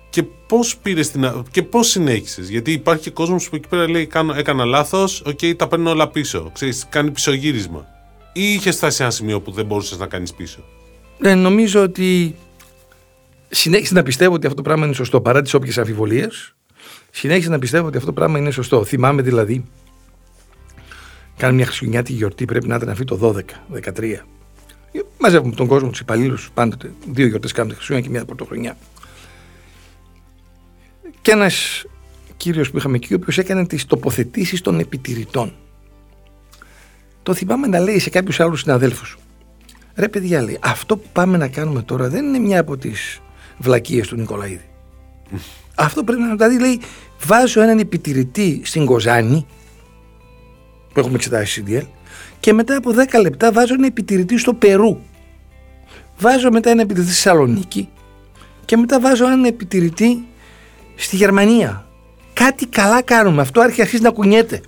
Και 0.09 0.23
πώς 0.23 0.77
πήρες 0.77 1.11
την. 1.11 1.43
και 1.51 1.63
πώς 1.63 1.87
συνέχισες; 1.87 2.49
Γιατί 2.49 2.71
υπάρχει 2.71 3.03
και 3.03 3.09
κόσμος 3.09 3.49
που 3.49 3.55
εκεί 3.55 3.67
πέρα 3.67 3.89
λέει 3.89 4.05
κάνω, 4.05 4.33
Έκανα 4.33 4.65
λάθος, 4.65 5.21
OK, 5.21 5.37
okay, 5.41 5.55
τα 5.57 5.67
παίρνω 5.67 5.89
όλα 5.89 6.07
πίσω. 6.07 6.51
Ξέρεις, 6.53 6.85
κάνει 6.89 7.11
πισωγύρισμα. 7.11 7.85
Ή 8.33 8.53
είχε 8.53 8.71
φτάσει 8.71 8.95
σε 8.95 9.03
ένα 9.03 9.11
σημείο 9.11 9.41
που 9.41 9.51
δεν 9.51 9.65
μπορούσες 9.65 9.97
να 9.97 10.07
κάνεις 10.07 10.33
πίσω; 10.33 10.59
Ναι, 11.17 11.35
νομίζω 11.35 11.81
ότι 11.81 12.35
συνέχισε 13.49 13.93
να 13.93 14.03
πιστεύω 14.03 14.33
ότι 14.33 14.45
αυτό 14.45 14.57
το 14.57 14.63
πράγμα 14.63 14.85
είναι 14.85 14.95
σωστό 14.95 15.21
παρά 15.21 15.41
τις 15.41 15.53
όποιες 15.53 15.77
αμφιβολίες. 15.77 16.55
Συνέχισε 17.11 17.49
να 17.49 17.59
πιστεύω 17.59 17.87
ότι 17.87 17.97
αυτό 17.97 18.09
το 18.09 18.15
πράγμα 18.15 18.37
είναι 18.37 18.51
σωστό. 18.51 18.85
Θυμάμαι 18.85 19.21
δηλαδή 19.21 19.65
Κάνουμε 21.37 21.57
μια 21.57 21.65
χριστουγεννιάτικη 21.65 22.17
γιορτή, 22.17 22.45
πρέπει 22.45 22.67
να 22.67 22.75
ήταν 22.75 22.89
αυτή 22.89 23.03
το 23.03 23.17
12, 23.17 23.41
13. 23.71 24.25
Μαζεύουμε 25.19 25.55
τον 25.55 25.67
κόσμο, 25.67 25.89
τους 25.89 25.99
υπαλλήλους 25.99 26.49
πάντοτε. 26.53 26.93
Δύο 27.11 27.27
γιορτές 27.27 27.51
κάνουμε 27.51 27.73
τη 27.73 27.77
Χριστούγεννα 27.77 28.07
και 28.07 28.13
μια 28.17 28.25
πρωτοχρονιά. 28.25 28.77
Και 31.21 31.31
ένας 31.31 31.85
κύριος 32.37 32.71
που 32.71 32.77
είχαμε 32.77 32.95
εκεί, 32.95 33.13
ο 33.13 33.15
οποίος 33.21 33.37
έκανε 33.37 33.65
τις 33.65 33.85
τοποθετήσεις 33.85 34.61
των 34.61 34.79
επιτηρητών. 34.79 35.53
Το 37.23 37.33
θυμάμαι 37.33 37.67
να 37.67 37.79
λέει 37.79 37.99
σε 37.99 38.09
κάποιους 38.09 38.39
άλλους 38.39 38.59
συναδέλφους. 38.59 39.17
Ρε 39.95 40.09
παιδιά, 40.09 40.41
λέει, 40.41 40.57
αυτό 40.61 40.97
που 40.97 41.07
πάμε 41.13 41.37
να 41.37 41.47
κάνουμε 41.47 41.81
τώρα 41.81 42.09
δεν 42.09 42.25
είναι 42.25 42.39
μια 42.39 42.59
από 42.59 42.77
τις 42.77 43.21
βλακίες 43.57 44.07
του 44.07 44.15
Νικολαίδη. 44.15 44.69
αυτό 45.75 46.03
πρέπει 46.03 46.21
να. 46.21 46.35
Δηλαδή, 46.35 46.59
λέει, 46.59 46.79
βάζω 47.25 47.61
έναν 47.61 47.79
επιτηρητή 47.79 48.61
στην 48.63 48.85
Κοζάνη 48.85 49.45
που 50.95 51.01
έχουμε 51.01 51.15
εξετάσει 51.15 51.63
CDL 51.67 51.87
και 52.39 52.53
μετά 52.53 52.75
από 52.75 52.93
10 53.11 53.21
λεπτά 53.21 53.51
βάζω 53.51 53.73
ένα 53.73 53.85
επιτηρητή 53.85 54.37
στο 54.37 54.53
Περού. 54.53 54.97
Βάζω 56.17 56.51
μετά 56.51 56.69
ένα 56.69 56.81
επιτηρητή 56.81 57.13
στη 57.13 57.21
Θεσσαλονίκη 57.21 57.89
και 58.65 58.77
μετά 58.77 58.99
βάζω 58.99 59.31
ένα 59.31 59.47
επιτηρητή 59.47 60.25
στη 60.95 61.15
Γερμανία. 61.15 61.87
Κάτι 62.33 62.65
καλά 62.65 63.01
κάνουμε. 63.01 63.41
Αυτό 63.41 63.61
αρχίζει 63.61 64.01
να 64.01 64.09
κουνιέται. 64.09 64.61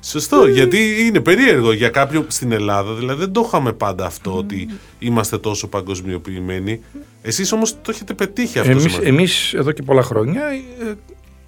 Σωστό, 0.00 0.46
γιατί 0.46 1.06
είναι 1.06 1.20
περίεργο 1.20 1.72
για 1.72 1.88
κάποιον 1.88 2.24
στην 2.28 2.52
Ελλάδα. 2.52 2.94
Δηλαδή 2.94 3.20
δεν 3.20 3.32
το 3.32 3.44
είχαμε 3.46 3.72
πάντα 3.72 4.06
αυτό 4.06 4.36
ότι 4.36 4.68
είμαστε 4.98 5.38
τόσο 5.38 5.68
παγκοσμιοποιημένοι. 5.68 6.80
Εσείς 7.22 7.52
όμως 7.52 7.72
το 7.82 7.90
έχετε 7.90 8.14
πετύχει 8.14 8.58
αυτό. 8.58 8.70
Εμείς, 8.70 8.98
εμείς 8.98 9.52
εδώ 9.54 9.72
και 9.72 9.82
πολλά 9.82 10.02
χρόνια 10.02 10.42
ε, 10.48 10.94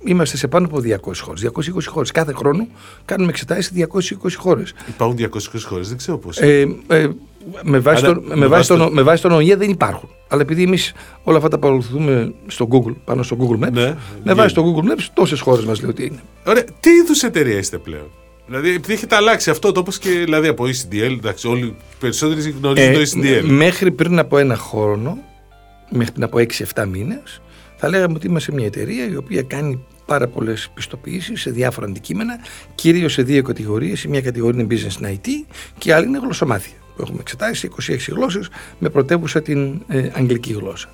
Είμαστε 0.05 0.37
σε 0.37 0.49
πάνω 0.49 0.67
από 0.67 0.81
200 0.81 1.21
χώρες. 1.21 1.43
220 1.43 1.87
χώρες. 1.87 2.11
Κάθε 2.11 2.33
χρόνο 2.33 2.67
κάνουμε 3.05 3.31
εξετάσεις 3.31 3.64
σε 3.64 3.73
220 3.75 4.37
χώρες. 4.37 4.75
Υπάρχουν 4.88 5.17
220 5.17 5.67
χώρες, 5.67 5.88
δεν 5.88 5.97
ξέρω 5.97 6.19
πώς. 6.19 6.38
Ε, 6.38 6.76
ε, 6.87 7.09
με 7.62 7.78
βάση, 7.78 8.05
τον, 8.05 8.23
με, 8.35 8.47
βάση 8.47 8.69
τον, 8.69 8.93
με 8.93 9.02
βάση 9.02 9.23
τον 9.23 9.33
ΟΗΕ 9.33 9.57
δεν 9.57 9.71
υπάρχουν. 9.71 10.09
Αλλά 10.28 10.43
επειδή 10.43 10.62
εμείς 10.62 10.93
όλα 11.23 11.37
αυτά 11.37 11.49
τα 11.49 11.59
παρακολουθούμε 11.59 12.35
στο 12.47 12.69
Google, 12.71 12.95
πάνω 13.05 13.23
στο 13.23 13.37
Google 13.40 13.67
Maps, 13.67 13.73
ναι, 13.73 13.95
με 14.25 14.35
βάση 14.35 14.55
το 14.55 14.64
Google 14.64 14.90
Maps, 14.90 15.07
τόσες 15.14 15.40
χώρες 15.40 15.64
μας 15.64 15.81
λέει 15.81 15.90
ότι 15.90 16.05
είναι. 16.05 16.21
Ωραία. 16.47 16.64
Τι 16.81 16.90
είδους 16.90 17.23
εταιρεία 17.23 17.59
είστε 17.59 17.78
πλέον; 17.78 18.11
Δηλαδή, 18.47 18.69
επειδή 18.69 18.93
έχετε 18.93 19.17
αλλάξει 19.17 19.50
αυτό 19.50 19.73
το 19.73 19.81
όπως 19.81 19.99
και 19.99 20.11
δηλαδή 20.11 20.49
από 20.49 20.64
ECDL, 20.64 21.17
εντάξει, 21.19 21.49
όλοι 21.49 21.64
οι 21.64 21.76
περισσότεροι 22.00 22.50
γνωρίζουν 22.50 22.93
ε, 22.93 22.93
το 22.93 23.00
ECDL. 23.00 23.43
Μέχρι 23.45 23.90
πριν 23.90 24.19
από 24.19 24.38
ένα 24.38 24.57
χρόνο, 24.57 25.19
μέχρι 25.90 26.12
πριν 26.12 26.25
από 26.25 26.38
6-7 26.75 26.87
μήνες, 26.88 27.40
θα 27.80 27.88
λέγαμε 27.88 28.14
ότι 28.14 28.26
είμαστε 28.26 28.52
μια 28.52 28.66
εταιρεία 28.66 29.08
η 29.08 29.16
οποία 29.16 29.42
κάνει 29.42 29.85
πάρα 30.06 30.28
πολλές 30.28 30.70
πιστοποιήσεις 30.75 31.40
σε 31.40 31.50
διάφορα 31.50 31.87
αντικείμενα, 31.87 32.38
κυρίως 32.75 33.12
σε 33.12 33.23
δύο 33.23 33.42
κατηγορίες. 33.42 34.04
Η 34.04 34.08
μία 34.08 34.20
κατηγορία 34.20 34.62
είναι 34.62 34.75
business 34.75 35.04
and 35.04 35.08
IT 35.08 35.28
και 35.78 35.88
η 35.88 35.92
άλλη 35.92 36.06
είναι 36.06 36.18
γλωσσομάθεια. 36.18 36.76
Που 36.97 37.02
έχουμε 37.02 37.18
εξετάσει 37.20 37.70
26 37.88 37.97
γλώσσες 38.08 38.49
με 38.78 38.88
πρωτεύουσα 38.88 39.42
την 39.42 39.82
ε, 39.88 40.11
αγγλική 40.12 40.52
γλώσσα. 40.52 40.88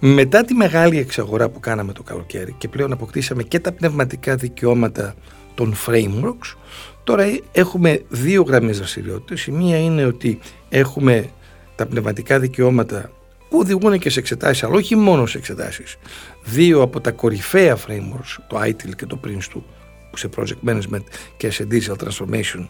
Μετά 0.00 0.44
τη 0.44 0.54
μεγάλη 0.54 0.98
εξαγορά 0.98 1.48
που 1.48 1.60
κάναμε 1.60 1.92
το 1.92 2.02
καλοκαίρι 2.02 2.54
και 2.58 2.68
πλέον 2.68 2.92
αποκτήσαμε 2.92 3.42
και 3.42 3.60
τα 3.60 3.72
πνευματικά 3.72 4.36
δικαιώματα 4.36 5.14
των 5.54 5.74
frameworks, 5.86 6.56
τώρα 7.04 7.24
έχουμε 7.52 8.02
δύο 8.08 8.42
γραμμές 8.42 8.78
δραστηριότητες. 8.78 9.46
Η 9.46 9.50
μία 9.50 9.78
είναι 9.78 10.04
ότι 10.04 10.38
έχουμε 10.68 11.30
τα 11.76 11.86
πνευματικά 11.86 12.38
δικαιώματα 12.38 13.10
που 13.54 13.60
οδηγούν 13.60 13.98
και 13.98 14.10
σε 14.10 14.18
εξετάσεις, 14.18 14.64
αλλά 14.64 14.74
όχι 14.74 14.96
μόνο 14.96 15.26
σε 15.26 15.38
εξετάσεις. 15.38 15.96
Δύο 16.44 16.82
από 16.82 17.00
τα 17.00 17.10
κορυφαία 17.10 17.76
frameworks, 17.76 18.36
το 18.48 18.60
ITIL 18.60 18.94
και 18.96 19.06
το 19.06 19.20
PRINCE 19.24 19.44
του, 19.50 19.64
που 20.10 20.16
σε 20.16 20.28
project 20.36 20.68
management 20.68 21.02
και 21.36 21.50
σε 21.50 21.66
digital 21.70 21.94
transformation 22.04 22.68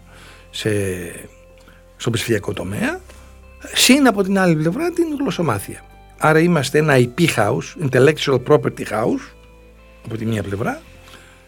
σε, 0.50 0.71
στον 1.97 2.12
ψηφιακό 2.12 2.53
τομέα, 2.53 3.00
συν 3.75 4.07
από 4.07 4.23
την 4.23 4.38
άλλη 4.38 4.55
πλευρά 4.55 4.91
την 4.91 5.05
γλωσσομάθεια. 5.19 5.85
Άρα 6.19 6.41
είμαστε 6.41 6.79
ένα 6.79 6.95
IP 6.97 7.29
house, 7.37 7.88
intellectual 7.88 8.43
property 8.47 8.87
house, 8.91 9.33
από 10.05 10.17
τη 10.17 10.26
μία 10.26 10.43
πλευρά, 10.43 10.83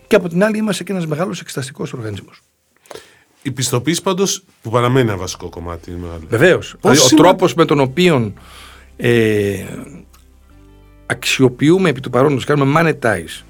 και 0.07 0.17
από 0.17 0.29
την 0.29 0.45
άλλη 0.45 0.59
είμαστε 0.59 0.85
και 0.85 0.93
ένας 0.93 1.07
μεγάλος 1.07 1.41
εξεταστικός 1.41 1.93
οργανισμός. 1.93 2.41
Η 3.43 3.51
πιστοποίηση 3.51 4.03
πάντως 4.03 4.45
που 4.63 4.71
παραμένει 4.71 5.09
ένα 5.09 5.17
βασικό 5.17 5.49
κομμάτι. 5.49 5.97
Βεβαίως. 6.29 6.77
Δηλαδή, 6.81 7.01
ο 7.01 7.17
τρόπος 7.17 7.55
με 7.55 7.65
τον 7.65 7.81
οποίο 7.81 8.33
ε, 8.97 9.65
αξιοποιούμε 11.07 11.89
επί 11.89 12.01
του 12.01 12.11
παρόντος, 12.11 12.45
κάνουμε 12.45 12.81
monetize 12.81 13.45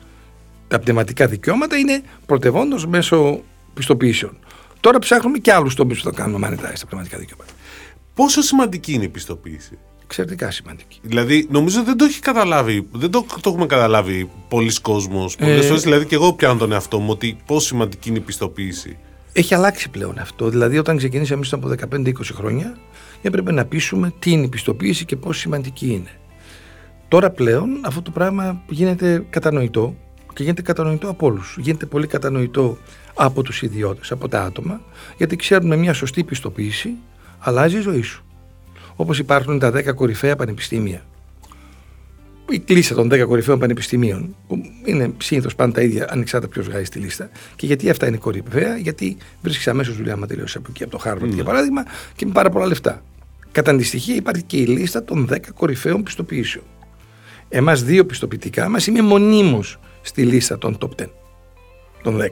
τα 0.68 0.78
πνευματικά 0.78 1.26
δικαιώματα 1.26 1.76
είναι 1.76 2.02
πρωτευόντως 2.26 2.86
μέσω 2.86 3.40
πιστοποιήσεων. 3.74 4.38
Τώρα 4.80 4.98
ψάχνουμε 4.98 5.38
και 5.38 5.52
άλλους 5.52 5.74
τομείς 5.74 5.98
που 5.98 6.04
θα 6.04 6.10
κάνουμε 6.10 6.48
monetize 6.48 6.78
τα 6.80 6.86
πνευματικά 6.86 7.18
δικαιώματα. 7.18 7.52
Πόσο 8.14 8.40
σημαντική 8.42 8.92
είναι 8.92 9.04
η 9.04 9.08
πιστοποίηση; 9.08 9.78
Εξαιρετικά 10.04 10.50
σημαντική. 10.50 10.98
Δηλαδή, 11.02 11.46
νομίζω 11.50 11.82
δεν 11.82 11.96
το 11.96 12.04
έχει 12.04 12.20
καταλάβει, 12.20 12.88
δεν 12.92 13.10
το, 13.10 13.26
το 13.40 13.50
έχουμε 13.50 13.66
καταλάβει 13.66 14.30
πολλοί 14.48 14.80
κόσμος. 14.80 15.36
Πολλές 15.36 15.70
ε... 15.70 15.74
δηλαδή 15.74 16.04
και 16.04 16.14
εγώ 16.14 16.32
πιάνω 16.32 16.58
τον 16.58 16.72
εαυτό 16.72 16.98
μου 16.98 17.10
ότι 17.10 17.36
πόσο 17.46 17.66
σημαντική 17.66 18.08
είναι 18.08 18.18
η 18.18 18.20
πιστοποίηση. 18.20 18.98
Έχει 19.32 19.54
αλλάξει 19.54 19.88
πλέον 19.90 20.18
αυτό. 20.18 20.48
Δηλαδή, 20.48 20.78
όταν 20.78 20.96
ξεκινήσαμε 20.96 21.46
από 21.50 21.74
15-20 21.92 22.12
χρόνια, 22.34 22.76
έπρεπε 23.26 23.52
να 23.52 23.64
πείσουμε 23.64 24.12
τι 24.18 24.30
είναι 24.30 24.44
η 24.44 24.48
πιστοποίηση 24.48 25.04
και 25.04 25.16
πόσο 25.16 25.40
σημαντική 25.40 25.86
είναι. 25.86 26.10
Τώρα 27.08 27.30
πλέον 27.30 27.68
αυτό 27.84 28.02
το 28.02 28.10
πράγμα 28.10 28.62
γίνεται 28.68 29.26
κατανοητό 29.30 29.96
και 30.34 30.42
γίνεται 30.42 30.62
κατανοητό 30.62 31.08
από 31.08 31.26
όλους. 31.26 31.56
Γίνεται 31.60 31.86
πολύ 31.86 32.06
κατανοητό 32.06 32.78
από 33.14 33.42
τους 33.42 33.62
ιδιώτες, 33.62 34.10
από 34.12 34.28
τα 34.28 34.42
άτομα, 34.42 34.80
γιατί 35.16 35.36
ξέρουν 35.36 35.66
με 35.66 35.76
μια 35.76 35.92
σωστή 35.92 36.24
πιστοποίηση 36.24 36.94
αλλάζει 37.38 37.76
η 37.76 37.80
ζωή 37.80 38.02
σου. 38.02 38.24
Όπως 38.96 39.18
υπάρχουν 39.18 39.58
τα 39.58 39.70
10 39.70 39.94
κορυφαία 39.94 40.36
πανεπιστήμια. 40.36 41.02
Η 42.50 42.72
λίστα 42.72 42.94
των 42.94 43.08
10 43.12 43.24
κορυφαίων 43.26 43.58
πανεπιστημίων, 43.58 44.36
που 44.48 44.62
είναι 44.84 45.12
συνήθως 45.18 45.54
πάντα 45.54 45.72
τα 45.72 45.82
ίδια, 45.82 46.06
ανεξάρτητα 46.10 46.52
ποιος 46.52 46.66
βγάζει 46.66 46.88
τη 46.88 46.98
λίστα. 46.98 47.30
Και 47.56 47.66
γιατί 47.66 47.90
αυτά 47.90 48.06
είναι 48.06 48.16
κορυφαία, 48.16 48.76
γιατί 48.76 49.16
βρίσκεις 49.42 49.68
αμέσως 49.68 49.96
δουλειά 49.96 50.12
άμα 50.12 50.26
τελειώσεις 50.26 50.56
από 50.56 50.66
εκεί, 50.70 50.82
από 50.82 50.92
το 50.92 50.98
Χάρβαρντ 50.98 51.32
για 51.32 51.44
παράδειγμα, 51.44 51.84
και 52.16 52.26
με 52.26 52.32
πάρα 52.32 52.50
πολλά 52.50 52.66
λεφτά. 52.66 53.02
Κατά 53.56 53.70
αντιστοιχεία 53.70 54.14
υπάρχει 54.14 54.42
και 54.42 54.56
η 54.56 54.66
λίστα 54.66 55.04
των 55.04 55.28
10 55.32 55.36
κορυφαίων 55.54 56.02
πιστοποιήσεων. 56.02 56.64
Εμάς 57.48 57.82
δύο 57.82 58.06
πιστοποιητικά 58.06 58.68
μας 58.68 58.86
είμαι 58.86 59.02
μονίμως 59.02 59.78
στη 60.02 60.22
λίστα 60.22 60.58
των 60.58 60.78
top 60.80 61.02
10. 61.02 61.06
Των 62.02 62.20
10. 62.20 62.26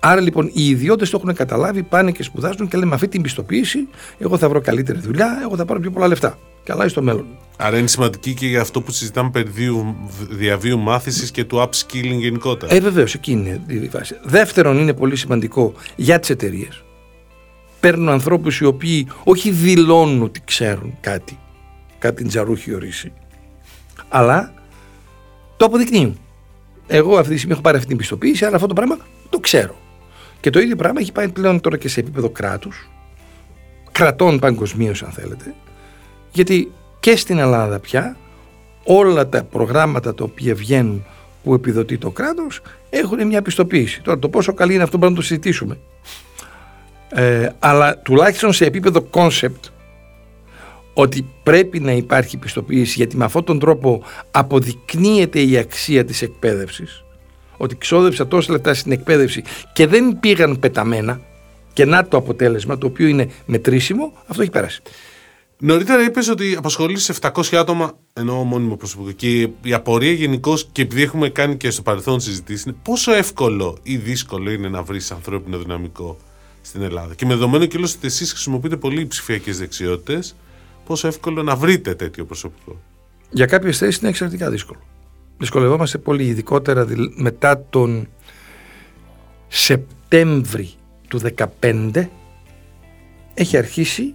Άρα 0.00 0.20
λοιπόν 0.20 0.50
οι 0.52 0.68
ιδιώτες 0.68 1.10
το 1.10 1.18
έχουν 1.22 1.34
καταλάβει, 1.34 1.82
πάνε 1.82 2.10
και 2.12 2.22
σπουδάζουν 2.22 2.68
και 2.68 2.76
λένε 2.76 2.88
με 2.88 2.94
αυτή 2.94 3.08
την 3.08 3.22
πιστοποίηση, 3.22 3.88
εγώ 4.18 4.38
θα 4.38 4.48
βρω 4.48 4.60
καλύτερη 4.60 4.98
δουλειά, 4.98 5.38
εγώ 5.42 5.56
θα 5.56 5.64
πάρω 5.64 5.80
πιο 5.80 5.90
πολλά 5.90 6.06
λεφτά. 6.06 6.38
Καλά 6.64 6.88
στο 6.88 7.02
μέλλον. 7.02 7.26
Άρα 7.56 7.78
είναι 7.78 7.88
σημαντική 7.88 8.34
και 8.34 8.46
για 8.46 8.60
αυτό 8.60 8.80
που 8.80 8.90
συζητάμε 8.90 9.30
περί 9.30 9.50
διαβίου 10.30 10.78
μάθησης 10.78 11.30
και 11.30 11.44
του 11.44 11.68
upskilling 11.68 12.18
γενικότερα. 12.18 12.74
Ε, 12.74 12.80
βεβαίως, 12.80 13.14
εκεί 13.14 13.32
είναι 13.32 13.60
η 13.66 13.88
βάση. 13.92 14.16
Δεύτερον, 14.22 14.78
είναι 14.78 14.94
πολύ 14.94 15.16
σημαντικό 15.16 15.72
για 15.96 16.18
τις 16.18 16.30
εταιρείες. 16.30 16.82
Παίρνουν 17.82 18.08
ανθρώπους 18.08 18.60
οι 18.60 18.64
οποίοι 18.64 19.08
όχι 19.24 19.50
δηλώνουν 19.50 20.22
ότι 20.22 20.40
ξέρουν 20.44 20.96
κάτι, 21.00 21.38
κάτι 21.98 22.24
τζαρούχι 22.24 22.74
ορίσει, 22.74 23.12
αλλά 24.08 24.52
το 25.56 25.64
αποδεικνύουν. 25.64 26.18
Εγώ 26.86 27.16
αυτή 27.16 27.30
τη 27.30 27.36
στιγμή 27.36 27.52
έχω 27.52 27.62
πάρει 27.62 27.76
αυτή 27.76 27.88
την 27.88 27.96
πιστοποίηση, 27.96 28.44
αλλά 28.44 28.54
αυτό 28.54 28.66
το 28.66 28.74
πράγμα 28.74 28.98
το 29.30 29.38
ξέρω. 29.38 29.76
Και 30.40 30.50
το 30.50 30.60
ίδιο 30.60 30.76
πράγμα 30.76 31.00
έχει 31.00 31.12
πάει 31.12 31.28
πλέον 31.28 31.60
τώρα 31.60 31.76
και 31.76 31.88
σε 31.88 32.00
επίπεδο 32.00 32.30
κράτους, 32.30 32.90
κρατών 33.92 34.38
παγκοσμίως, 34.38 35.02
αν 35.02 35.10
θέλετε, 35.10 35.54
γιατί 36.32 36.72
και 37.00 37.16
στην 37.16 37.38
Ελλάδα 37.38 37.78
πια 37.78 38.16
όλα 38.84 39.28
τα 39.28 39.44
προγράμματα 39.44 40.14
τα 40.14 40.24
οποία 40.24 40.54
βγαίνουν 40.54 41.04
που 41.42 41.54
επιδοτεί 41.54 41.98
το 41.98 42.10
κράτος 42.10 42.60
έχουν 42.90 43.26
μια 43.26 43.42
πιστοποίηση. 43.42 44.02
Τώρα 44.02 44.18
το 44.18 44.28
πόσο 44.28 44.54
καλή 44.54 44.74
είναι 44.74 44.82
αυτό 44.82 44.96
μπορούμε 44.96 45.16
να 45.16 45.22
το 45.22 45.28
συζητήσουμε. 45.28 45.78
Ε, 47.14 47.48
αλλά 47.58 47.98
τουλάχιστον 47.98 48.52
σε 48.52 48.64
επίπεδο 48.64 49.08
concept 49.10 49.70
ότι 50.94 51.26
πρέπει 51.42 51.80
να 51.80 51.92
υπάρχει 51.92 52.36
πιστοποίηση 52.36 52.94
γιατί 52.96 53.16
με 53.16 53.24
αυτόν 53.24 53.44
τον 53.44 53.58
τρόπο 53.58 54.02
αποδεικνύεται 54.30 55.40
η 55.40 55.56
αξία 55.56 56.04
της 56.04 56.22
εκπαίδευσης 56.22 57.04
ότι 57.56 57.76
ξόδεψα 57.76 58.26
τόσα 58.26 58.52
λεπτά 58.52 58.74
στην 58.74 58.92
εκπαίδευση 58.92 59.42
και 59.72 59.86
δεν 59.86 60.20
πήγαν 60.20 60.58
πεταμένα 60.58 61.20
και 61.72 61.84
να 61.84 62.08
το 62.08 62.16
αποτέλεσμα 62.16 62.78
το 62.78 62.86
οποίο 62.86 63.06
είναι 63.06 63.30
μετρήσιμο 63.46 64.12
αυτό 64.26 64.42
έχει 64.42 64.50
πέρασει. 64.50 64.82
Νωρίτερα 65.64 66.04
είπες 66.04 66.28
ότι 66.28 66.54
απασχολείς 66.56 67.12
700 67.20 67.56
άτομα 67.56 67.92
ενώ 68.12 68.44
μόνιμο 68.44 68.76
προσωπικό. 68.76 69.10
Και 69.10 69.48
η 69.62 69.72
απορία 69.72 70.12
γενικώς, 70.12 70.68
και 70.72 70.82
επειδή 70.82 71.02
έχουμε 71.02 71.28
κάνει 71.28 71.56
και 71.56 71.70
στο 71.70 71.82
παρελθόν 71.82 72.20
συζητήσεις, 72.20 72.64
είναι 72.64 72.76
πόσο 72.82 73.12
εύκολο 73.12 73.78
ή 73.82 73.96
δύσκολο 73.96 74.50
είναι 74.50 74.68
να 74.68 74.82
βρεις 74.82 75.10
ανθρώπινο 75.10 75.58
δυναμικό; 75.58 76.16
Στην 76.62 76.82
Ελλάδα. 76.82 77.14
Και 77.14 77.26
με 77.26 77.34
δεδομένο 77.34 77.66
και 77.66 77.78
ότι 77.78 78.06
εσείς 78.06 78.30
χρησιμοποιείτε 78.30 78.76
πολύ 78.76 79.06
ψηφιακές 79.06 79.58
δεξιότητες, 79.58 80.34
πόσο 80.86 81.08
εύκολο 81.08 81.42
να 81.42 81.56
βρείτε 81.56 81.94
τέτοιο 81.94 82.24
προσωπικό. 82.24 82.80
Για 83.30 83.46
κάποιες 83.46 83.78
θέσεις 83.78 84.00
είναι 84.00 84.08
εξαιρετικά 84.08 84.50
δύσκολο. 84.50 84.80
Δυσκολευόμαστε 85.38 85.98
πολύ, 85.98 86.24
ειδικότερα 86.24 86.86
μετά 87.14 87.64
τον 87.70 88.08
Σεπτέμβρη 89.48 90.70
του 91.08 91.20
2015 91.60 92.08
έχει 93.34 93.56
αρχίσει 93.56 94.14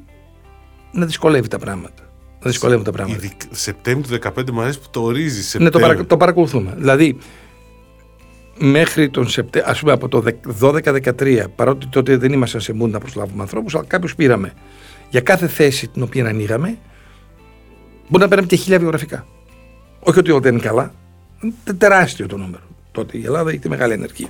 να 0.91 1.06
δυσκολεύει 1.06 1.48
τα 1.48 1.60
πράγματα. 1.60 2.12
Να 2.43 2.50
δυσκολεύουν 2.50 2.84
τα 2.84 2.91
πράγματα. 2.91 3.28
Σεπτέμβριο 3.52 4.19
του 4.19 4.30
2015 4.36 4.52
μου 4.52 4.62
αρέσει 4.62 4.80
που 4.80 4.88
το 4.91 5.02
ορίζεις. 5.02 5.56
Ναι, 5.60 5.69
το, 5.69 5.80
παρα, 5.80 6.06
το 6.06 6.17
παρακολουθούμε. 6.17 6.74
Δηλαδή, 6.78 7.17
μέχρι 8.58 9.10
τον 9.10 9.30
Σεπτέμβριο, 9.30 9.72
ας 9.72 9.80
πούμε 9.80 9.91
από 9.91 10.08
το 10.08 10.24
12-13, 10.60 11.43
παρότι 11.56 11.88
τότε 11.88 12.17
δεν 12.17 12.34
ήμασταν 12.34 12.62
σε 12.62 12.74
μούντα 12.74 12.91
να 12.91 13.00
προσλάβουμε 13.00 13.41
ανθρώπους, 13.41 13.76
αλλά 13.76 13.86
κάποιους 13.88 14.15
πήραμε. 14.15 14.54
Για 15.10 15.22
κάθε 15.22 15.48
θέση 15.48 15.88
την 15.88 16.02
οποία 16.02 16.26
ανοίγαμε, 16.26 16.78
μπορεί 18.08 18.24
να 18.24 18.28
παίρνουμε 18.28 18.48
και 18.50 18.56
χίλια 18.56 18.80
βιογραφικά. 18.80 19.28
Όχι 20.00 20.20
ότι 20.20 20.32
όλα 20.32 20.39
δεν 20.39 20.54
είναι 20.54 20.63
καλά. 20.63 20.93
Είναι 21.41 21.78
τεράστιο 21.78 22.28
το 22.28 22.38
νούμερο. 22.38 22.63
Τότε 22.91 23.17
η 23.17 23.24
Ελλάδα 23.26 23.54
είχε 23.54 23.70
μεγάλη 23.70 23.93
ενεργία. 23.93 24.28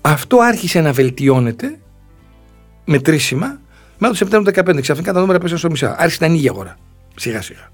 Αυτό 0.00 0.38
άρχισε 0.38 0.80
να 0.80 0.92
βελτιώνεται 0.92 1.78
μετρήσιμα 2.84 3.60
μετά 3.98 4.12
το 4.12 4.14
Σεπτέμβριο 4.14 4.52
του 4.52 4.70
2015. 4.70 4.80
Ξαφνικά 4.80 5.12
τα 5.12 5.20
νούμερα 5.20 5.38
πέσαν 5.38 5.58
στο 5.58 5.70
μισά. 5.70 5.96
Άρχισε 5.98 6.18
να 6.20 6.26
ανοίγει 6.26 6.44
η 6.44 6.48
αγορά. 6.48 6.76
Σιγά 7.16 7.42
σιγά. 7.42 7.70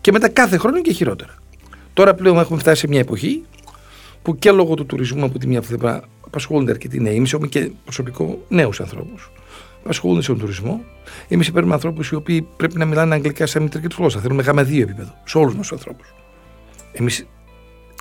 Και 0.00 0.12
μετά 0.12 0.28
κάθε 0.28 0.56
χρόνο 0.56 0.80
και 0.80 0.92
χειρότερα. 0.92 1.34
Τώρα 1.92 2.14
πλέον 2.14 2.38
έχουμε 2.38 2.58
φτάσει 2.58 2.80
σε 2.80 2.88
μια 2.88 3.00
εποχή 3.00 3.44
που 4.24 4.36
και 4.38 4.50
λόγω 4.50 4.74
του 4.74 4.86
τουρισμού 4.86 5.24
από 5.24 5.38
τη 5.38 5.46
μία 5.46 5.62
πλευρά 5.62 6.02
απασχολούνται 6.26 6.70
αρκετοί 6.70 7.00
νέοι. 7.00 7.16
Εμείς 7.16 7.32
έχουμε 7.32 7.48
και 7.48 7.70
προσωπικό 7.82 8.38
νέους 8.48 8.80
ανθρώπους. 8.80 9.30
Απασχολούνται 9.82 10.22
στον 10.22 10.38
τουρισμό. 10.38 10.80
Εμείς 11.28 11.52
παίρνουμε 11.52 11.74
ανθρώπους 11.74 12.08
οι 12.08 12.14
οποίοι 12.14 12.46
πρέπει 12.56 12.78
να 12.78 12.84
μιλάνε 12.84 13.14
αγγλικά 13.14 13.46
σαν 13.46 13.62
μητρική 13.62 13.88
του 13.88 13.96
γλώσσα. 13.98 14.20
Θέλουμε 14.20 14.42
γάμα 14.42 14.62
δύο 14.62 14.82
επίπεδο 14.82 15.14
σε 15.24 15.38
όλους 15.38 15.54
μας 15.54 15.68
τους 15.68 15.72
ανθρώπους. 15.72 16.14
Εμείς 16.92 17.26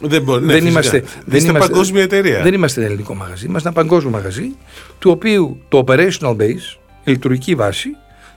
δεν, 0.01 0.21
μπορεί, 0.23 0.45
ναι, 0.45 0.53
δεν 0.53 0.65
είμαστε, 0.65 1.03
δεν 1.25 1.45
είμαστε 1.45 1.67
παγκόσμια 1.67 2.01
εταιρεία. 2.01 2.41
Δεν 2.41 2.53
είμαστε 2.53 2.79
ένα 2.79 2.89
ελληνικό 2.89 3.15
μαγαζί. 3.15 3.45
Είμαστε 3.45 3.67
ένα 3.67 3.77
παγκόσμιο 3.77 4.11
μαγαζί, 4.11 4.55
του 4.99 5.11
οποίου 5.11 5.61
το 5.69 5.83
operational 5.87 6.35
base, 6.35 6.77
η 7.03 7.11
λειτουργική 7.11 7.55
βάση, 7.55 7.89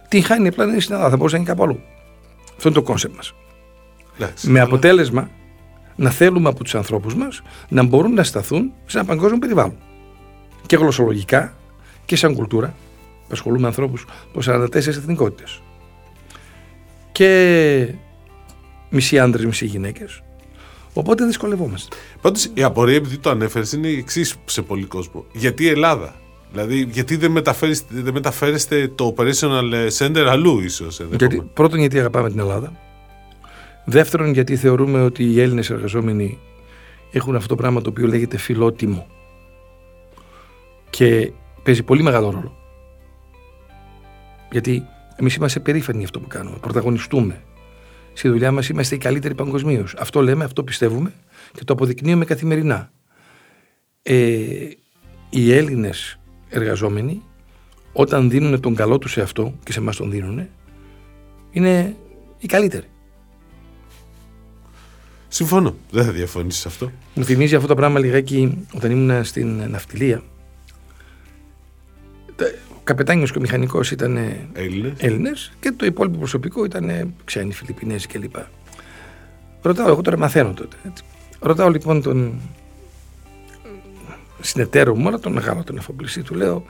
τυγχάνει 0.09 0.49
απλά 0.49 0.81
στην 0.81 0.95
Ελλάδα. 0.95 1.11
Θα 1.11 1.17
μπορούσε 1.17 1.37
να 1.37 1.43
είναι 1.43 1.51
κάπου 1.51 1.63
αλλού. 1.63 1.81
Αυτό 2.57 2.69
είναι 2.69 2.79
το 2.79 2.83
concept 2.83 3.17
μας. 3.17 3.35
Με 4.43 4.61
αποτέλεσμα 4.61 5.31
να 5.97 6.11
θέλουμε 6.11 6.49
από 6.49 6.63
τους 6.63 6.75
ανθρώπους 6.75 7.15
μας 7.15 7.43
να 7.69 7.83
μπορούν 7.83 8.15
να 8.15 8.23
σταθούν 8.23 8.73
σε 8.87 8.99
ένα 8.99 9.07
παγκόσμιο 9.07 9.39
περιβάλλον. 9.39 9.77
Και 10.67 10.77
γλωσσολογικά 10.77 11.57
και 12.05 12.17
σαν 12.17 12.35
κουλτούρα. 12.35 12.75
Απασχολούμε 13.31 13.67
ανθρώπους 13.67 14.05
από 14.29 14.41
44 14.41 14.75
εθνικότητες. 14.75 15.63
Και 17.13 17.95
μισοί 18.91 19.19
άντρες, 19.19 19.45
μισοί 19.45 19.67
γυναίκες. 19.67 20.23
Οπότε 20.93 21.25
δυσκολευόμαστε. 21.25 21.97
Πάντως 22.21 22.51
η 22.55 22.63
απορία, 22.63 22.97
επειδή 22.97 23.19
το 23.19 23.31
ανέφερες, 23.31 23.73
είναι 23.73 23.89
η 23.89 23.99
εξής 23.99 24.35
σε 24.45 24.63
πολύ 24.63 24.85
κόσμο. 24.85 25.25
Γιατί 25.33 25.65
η 25.65 25.69
Ελλάδα, 25.69 26.15
Δηλαδή, 26.53 26.89
γιατί 26.91 27.17
δεν, 27.17 27.43
δεν 27.89 28.13
μεταφέρεστε 28.13 28.89
το 28.95 29.15
operational 29.17 29.89
center 29.99 30.27
αλλού, 30.29 30.61
ίσως. 30.61 31.01
Γιατί, 31.11 31.51
πρώτον, 31.55 31.79
γιατί 31.79 31.99
αγαπάμε 31.99 32.31
την 32.31 32.39
Ελλάδα. 32.39 32.73
Δεύτερον, 33.89 34.33
γιατί 34.33 34.57
θεωρούμε 34.57 35.03
ότι 35.03 35.25
οι 35.25 35.41
Έλληνες 35.41 35.71
εργαζόμενοι 35.71 36.39
έχουν 37.13 37.37
αυτό 37.37 37.49
το 37.49 37.55
πράγμα 37.55 37.81
το 37.81 37.91
οποίο 37.91 38.07
λέγεται 38.07 38.37
φιλότιμο. 38.37 39.07
Και 40.91 41.33
παίζει 41.63 41.83
πολύ 41.83 42.03
μεγάλο 42.03 42.31
ρόλο. 42.31 42.57
Γιατί 44.51 44.83
εμείς 45.17 45.35
είμαστε 45.35 45.61
περήφανοι 45.61 45.97
για 45.99 46.07
αυτό 46.07 46.21
που 46.21 46.27
κάνουμε. 46.27 46.57
Πρωταγωνιστούμε. 46.61 47.43
Στη 48.13 48.29
δουλειά 48.29 48.53
μας 48.53 48.69
είμαστε 48.69 48.95
οι 48.95 48.99
καλύτεροι 48.99 49.35
παγκοσμίως. 49.35 49.95
Αυτό 49.99 50.23
λέμε, 50.23 50.45
αυτό 50.45 50.65
πιστεύουμε 50.65 51.13
και 51.53 51.65
το 51.65 51.73
αποδεικνύουμε 51.73 52.25
καθημερινά. 52.25 52.91
Ε, 54.03 54.69
οι 55.31 55.53
Έλληνες 55.53 56.19
εργαζόμενοι 56.49 57.23
όταν 57.93 58.31
δίνουν 58.31 58.61
τον 58.61 58.75
καλό 58.75 58.99
τους 58.99 59.13
σε 59.13 59.21
αυτό 59.21 59.55
και 59.65 59.73
σε 59.73 59.79
εμάς 59.79 59.97
τον 59.97 60.11
δίνουν 60.11 60.49
είναι 61.51 61.97
οι 62.39 62.47
καλύτεροι. 62.47 62.87
Συμφωνώ. 65.37 65.77
Δεν 65.91 66.05
θα 66.05 66.13
διαφωνήσεις 66.13 66.61
σε 66.61 66.69
αυτό. 66.69 66.93
Μου 67.15 67.25
θυμίζει 67.25 67.55
αυτό 67.55 67.67
το 67.67 67.75
πράγμα 67.75 67.99
λιγάκι 67.99 68.67
όταν 68.75 68.91
ήμουν 68.91 69.25
στην 69.25 69.71
ναυτιλία. 69.71 70.23
Ο 72.69 72.81
καπετάνιος 72.85 73.33
και 73.33 73.39
ο 73.39 73.41
μηχανικός 73.41 73.91
ήταν 73.91 74.19
Έλληνες. 74.97 75.53
και 75.61 75.73
το 75.73 75.87
υπόλοιπο 75.87 76.19
προσωπικό 76.19 76.65
ήταν 76.65 77.15
ξένοι, 77.25 77.53
Φιλιππινέζοι 77.53 78.07
κλπ. 78.07 78.35
Ρωτάω, 79.63 79.89
εγώ 79.89 80.01
τώρα 80.01 80.19
μαθαίνω 80.19 80.53
τότε. 80.53 80.77
Έτσι. 80.89 81.05
Ρωτάω 81.41 81.71
λοιπόν 81.71 82.03
τον 82.03 82.41
συνεταίρο 84.41 84.95
μου, 84.95 85.03
μόνο 85.03 85.19
τον 85.19 85.33
μεγάλο 85.33 85.65
τον 85.65 85.77
εφοπλιστή, 85.77 86.23
του 86.23 86.35
λέω 86.35 86.65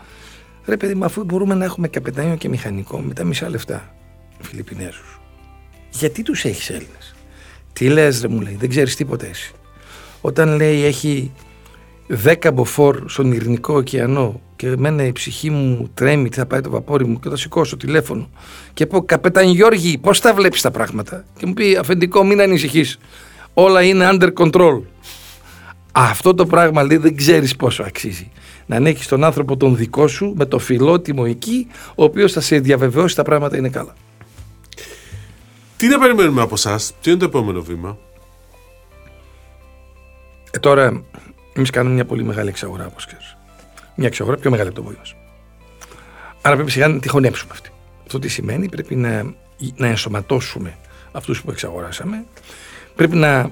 ρε 0.66 0.76
παιδί 0.76 0.94
μου, 0.94 1.05
αφού 1.05 1.24
μπορούμε 1.24 1.55
να 1.55 1.64
έχουμε 1.64 1.88
καπετάνιο 1.88 2.37
και 2.37 2.48
μηχανικό 2.48 2.98
με 2.98 3.14
τα 3.14 3.24
μισά 3.24 3.48
λεφτά 3.48 3.94
Φιλιππινέζους, 4.40 5.20
γιατί 5.90 6.22
τους 6.22 6.44
έχεις 6.44 6.70
Έλληνες; 6.70 7.05
Τι 7.78 7.88
λες 7.88 8.20
ρε 8.20 8.28
μου 8.28 8.40
λέει, 8.40 8.56
δεν 8.60 8.68
ξέρεις 8.68 8.96
τίποτα 8.96 9.26
εσύ. 9.26 9.52
Όταν 10.20 10.56
λέει 10.56 10.84
έχει 10.84 11.32
10 12.24 12.50
μποφόρ 12.54 13.02
στον 13.08 13.32
Ειρηνικό 13.32 13.74
ωκεανό 13.74 14.40
και 14.56 14.66
εμένα 14.66 15.04
η 15.04 15.12
ψυχή 15.12 15.50
μου 15.50 15.90
τρέμει, 15.94 16.28
τι 16.28 16.36
θα 16.36 16.46
πάει 16.46 16.60
το 16.60 16.70
βαπόρι 16.70 17.06
μου 17.06 17.20
και 17.20 17.28
θα 17.28 17.36
σηκώσω 17.36 17.76
τηλέφωνο 17.76 18.28
και 18.74 18.86
πω 18.86 19.02
καπετάν 19.04 19.48
Γιώργη 19.48 19.98
πώς 19.98 20.20
τα 20.20 20.34
βλέπεις 20.34 20.60
τα 20.60 20.70
πράγματα; 20.70 21.24
Και 21.38 21.46
μου 21.46 21.52
πει 21.52 21.76
αφεντικό 21.80 22.24
μην 22.24 22.40
ανησυχείς 22.40 22.98
όλα 23.54 23.82
είναι 23.82 24.08
under 24.12 24.32
control 24.32 24.80
Αυτό 25.92 26.34
το 26.34 26.46
πράγμα 26.46 26.82
λέει 26.82 26.96
δεν 26.96 27.16
ξέρεις 27.16 27.56
πόσο 27.56 27.82
αξίζει. 27.82 28.30
Να 28.66 28.76
ανέχεις 28.76 29.08
τον 29.08 29.24
άνθρωπο 29.24 29.56
τον 29.56 29.76
δικό 29.76 30.06
σου 30.06 30.34
με 30.36 30.44
το 30.44 30.58
φιλότιμο 30.58 31.24
εκεί, 31.26 31.66
ο 31.94 32.04
οποίος 32.04 32.32
θα 32.32 32.40
σε 32.40 32.58
διαβεβαιώσει 32.58 33.16
τα 33.16 33.22
πράγματα 33.22 33.56
είναι 33.56 33.68
καλά. 33.68 33.94
Τι 35.76 35.88
να 35.88 35.98
περιμένουμε 35.98 36.42
από 36.42 36.54
εσά, 36.54 36.80
ποιο 37.00 37.10
είναι 37.12 37.20
το 37.20 37.26
επόμενο 37.26 37.62
βήμα; 37.62 37.98
Ε, 40.50 40.58
τώρα, 40.58 41.04
εμείς 41.52 41.70
κάνουμε 41.70 41.94
μια 41.94 42.04
πολύ 42.04 42.24
μεγάλη 42.24 42.48
εξαγορά, 42.48 42.86
όπως 42.86 43.06
ξέρεις. 43.06 43.36
Μια 43.94 44.06
εξαγορά 44.06 44.36
πιο 44.36 44.50
μεγάλη 44.50 44.68
από 44.68 44.76
το 44.76 44.82
βόλιο 44.82 44.98
μας. 44.98 45.14
Άρα 46.42 46.54
πρέπει 46.54 46.70
σιγά 46.70 46.88
να 46.88 46.98
τη 46.98 47.08
χωνέψουμε 47.08 47.52
αυτή. 47.52 47.70
Αυτό 48.02 48.18
τι 48.18 48.28
σημαίνει, 48.28 48.68
πρέπει 48.68 48.96
να, 48.96 49.34
να 49.76 49.86
ενσωματώσουμε 49.86 50.78
αυτούς 51.12 51.42
που 51.42 51.50
εξαγοράσαμε. 51.50 52.24
Πρέπει 52.94 53.16
να 53.16 53.50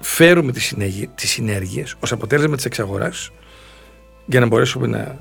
φέρουμε 0.00 0.52
τις, 0.52 0.64
συνέργειες, 0.64 1.08
τις 1.14 1.30
συνέργειες 1.30 1.94
ως 2.00 2.12
αποτέλεσμα 2.12 2.56
της 2.56 2.64
εξαγοράς 2.64 3.30
για 4.26 4.40
να 4.40 4.46
μπορέσουμε 4.46 4.86
να 4.86 5.20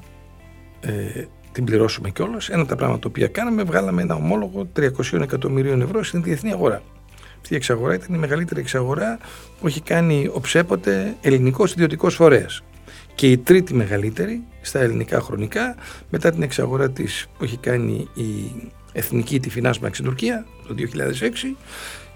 ε, 0.82 1.28
την 1.52 1.66
πληρώσουμε 1.66 2.10
κιόλας. 2.10 2.50
Ένα 2.50 2.60
από 2.60 2.70
τα 2.70 2.76
πράγματα 2.76 3.10
που 3.10 3.28
κάναμε, 3.32 3.64
βγάλαμε 3.64 4.02
ένα 4.02 4.16
ομόλογο 4.16 4.68
300 4.80 5.22
εκατομμυρίων 5.22 5.82
ευρώ 5.82 6.04
στην 6.04 6.24
διεθνή 6.24 6.52
αγορά. 6.52 6.82
Αυτή 7.42 7.54
η 7.54 7.56
εξαγορά 7.56 7.94
ήταν 7.94 8.16
η 8.16 8.18
μεγαλύτερη 8.18 8.60
εξαγορά 8.60 9.18
που 9.60 9.68
έχει 9.68 9.82
κάνει 9.82 10.30
οψέποτε 10.34 11.16
ελληνικός 11.22 11.72
ιδιωτικός 11.72 12.16
φορέας. 12.16 12.64
Και 13.16 13.32
η 13.32 13.38
τρίτη 13.38 13.74
μεγαλύτερη 13.74 14.44
στα 14.62 14.80
ελληνικά 14.80 15.22
χρονικά 15.22 15.76
μετά 16.10 16.32
την 16.32 16.42
εξαγορά 16.42 16.90
της 16.90 17.28
που 17.38 17.44
έχει 17.44 17.58
κάνει 17.58 18.08
η 18.14 18.52
εθνική 18.92 19.40
τη 19.40 19.50
Finance 19.56 19.74
στην 19.92 20.06
Τουρκία 20.06 20.46
το 20.68 20.76
2006 20.78 21.56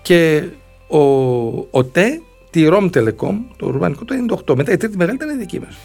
και 0.02 0.44
ο, 0.88 1.00
ο 1.72 1.84
ΤΕ 1.92 2.22
τη 2.50 2.68
Rom 2.70 2.90
Telecom, 2.90 3.36
το 3.58 3.66
ουρβανικό 3.66 4.06
το 4.06 4.16
98. 4.46 4.56
Μετά 4.56 4.72
η 4.72 4.78
τρίτη 4.78 4.98
μεγαλύτερη 4.98 5.32
είναι 5.32 5.40
δική 5.40 5.60
μας. 5.60 5.78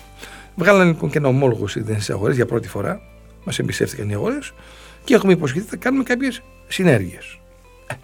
Βγάλανε 0.57 0.85
λοιπόν 0.85 1.11
και 1.11 1.19
ένα 1.19 1.29
ομόλογο 1.29 1.67
στις 1.67 2.11
αγορές 2.11 2.37
για 2.37 2.47
πρώτη 2.47 2.69
φορά. 2.69 3.01
Μας 3.45 3.59
εμπιστεύτηκαν 3.59 4.09
οι 4.09 4.15
αγορέ 4.15 4.39
και 5.05 5.15
έχουμε 5.15 5.33
υποσχεθεί 5.33 5.61
ότι 5.61 5.71
θα 5.71 5.77
κάνουμε 5.77 6.03
κάποιες 6.03 6.43
συνέργειες. 6.69 7.39
Ε, 7.87 7.95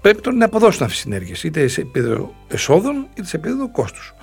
πρέπει 0.00 0.20
τώρα 0.20 0.36
να 0.36 0.44
αποδώσουν 0.44 0.82
αυτές 0.82 0.90
τις 0.92 0.98
συνέργειες, 0.98 1.44
είτε 1.44 1.68
σε 1.68 1.80
επίπεδο 1.80 2.34
εσόδων 2.48 3.06
είτε 3.14 3.26
σε 3.26 3.36
επίπεδο 3.36 3.70
κόστους. 3.70 4.14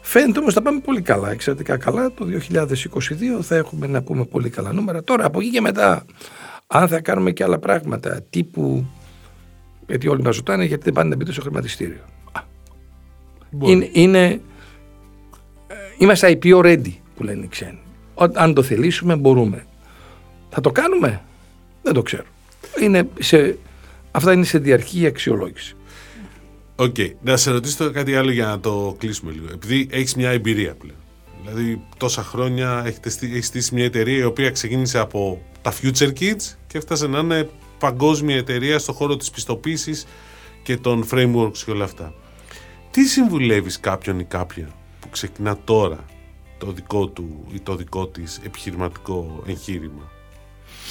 Φαίνεται 0.00 0.38
όμως 0.38 0.54
θα 0.54 0.62
πάμε 0.62 0.80
πολύ 0.80 1.00
καλά, 1.00 1.30
εξαιρετικά 1.30 1.76
καλά. 1.76 2.12
Το 2.12 2.26
2022 2.26 3.42
θα 3.42 3.56
έχουμε 3.56 3.86
να 3.86 4.02
πούμε 4.02 4.24
πολύ 4.24 4.50
καλά 4.50 4.72
νούμερα. 4.72 5.04
Τώρα 5.04 5.26
από 5.26 5.40
εκεί 5.40 5.50
και 5.50 5.60
μετά, 5.60 6.04
αν 6.66 6.88
θα 6.88 7.00
κάνουμε 7.00 7.30
και 7.30 7.44
άλλα 7.44 7.58
πράγματα 7.58 8.22
τύπου. 8.30 8.86
Γιατί 9.86 10.08
όλοι 10.08 10.22
μας 10.22 10.36
ρωτάνε 10.36 10.64
γιατί 10.64 10.82
δεν 10.84 10.92
πάνε 10.92 11.08
να 11.08 11.16
μπείτε 11.16 11.32
στο 11.32 11.40
χρηματιστήριο. 11.40 12.04
Είναι, 13.60 13.88
είναι, 13.92 14.24
ε, 14.26 15.74
είμαστε 15.98 16.38
IPO 16.42 16.60
ready 16.64 16.92
που 17.16 17.22
λένε 17.22 17.44
οι 17.44 17.48
ξένοι. 17.48 17.78
Αν 18.34 18.54
το 18.54 18.62
θελήσουμε 18.62 19.16
μπορούμε. 19.16 19.66
Θα 20.50 20.60
το 20.60 20.72
κάνουμε; 20.72 21.22
Δεν 21.82 21.92
το 21.92 22.02
ξέρω. 22.02 22.24
Είναι 22.80 23.08
σε, 23.18 23.58
αυτά 24.10 24.32
είναι 24.32 24.44
σε 24.44 24.58
διαρκή 24.58 25.06
αξιολόγηση. 25.06 25.76
OK. 26.76 26.94
Okay. 26.98 27.10
Να 27.22 27.36
σε 27.36 27.50
ρωτήσω 27.50 27.90
κάτι 27.90 28.16
άλλο 28.16 28.30
για 28.30 28.46
να 28.46 28.60
το 28.60 28.96
κλείσουμε 28.98 29.32
λίγο. 29.32 29.46
Επειδή 29.52 29.88
έχεις 29.90 30.14
μια 30.14 30.30
εμπειρία 30.30 30.74
πλέον. 30.74 30.98
Δηλαδή, 31.42 31.80
τόσα 31.96 32.22
χρόνια 32.22 32.82
έχεις 32.86 33.46
στήσει 33.46 33.74
μια 33.74 33.84
εταιρεία 33.84 34.18
η 34.18 34.24
οποία 34.24 34.50
ξεκίνησε 34.50 34.98
από 34.98 35.42
τα 35.62 35.72
Future 35.82 36.12
Kids 36.20 36.54
και 36.66 36.78
έφτασε 36.78 37.06
να 37.06 37.18
είναι 37.18 37.50
παγκόσμια 37.78 38.36
εταιρεία 38.36 38.78
στον 38.78 38.94
χώρο 38.94 39.16
της 39.16 39.30
πιστοποίησης 39.30 40.06
και 40.62 40.76
των 40.76 41.06
frameworks 41.10 41.58
και 41.64 41.70
όλα 41.70 41.84
αυτά. 41.84 42.14
Τι 42.90 43.04
συμβουλεύεις 43.04 43.80
κάποιον 43.80 44.18
ή 44.18 44.24
κάποια 44.24 44.68
που 45.00 45.08
ξεκινά 45.08 45.58
τώρα 45.64 46.04
το 46.58 46.72
δικό 46.72 47.08
του 47.08 47.46
ή 47.52 47.60
το 47.60 47.76
δικό 47.76 48.06
της 48.06 48.40
επιχειρηματικό 48.44 49.42
εγχείρημα; 49.46 50.10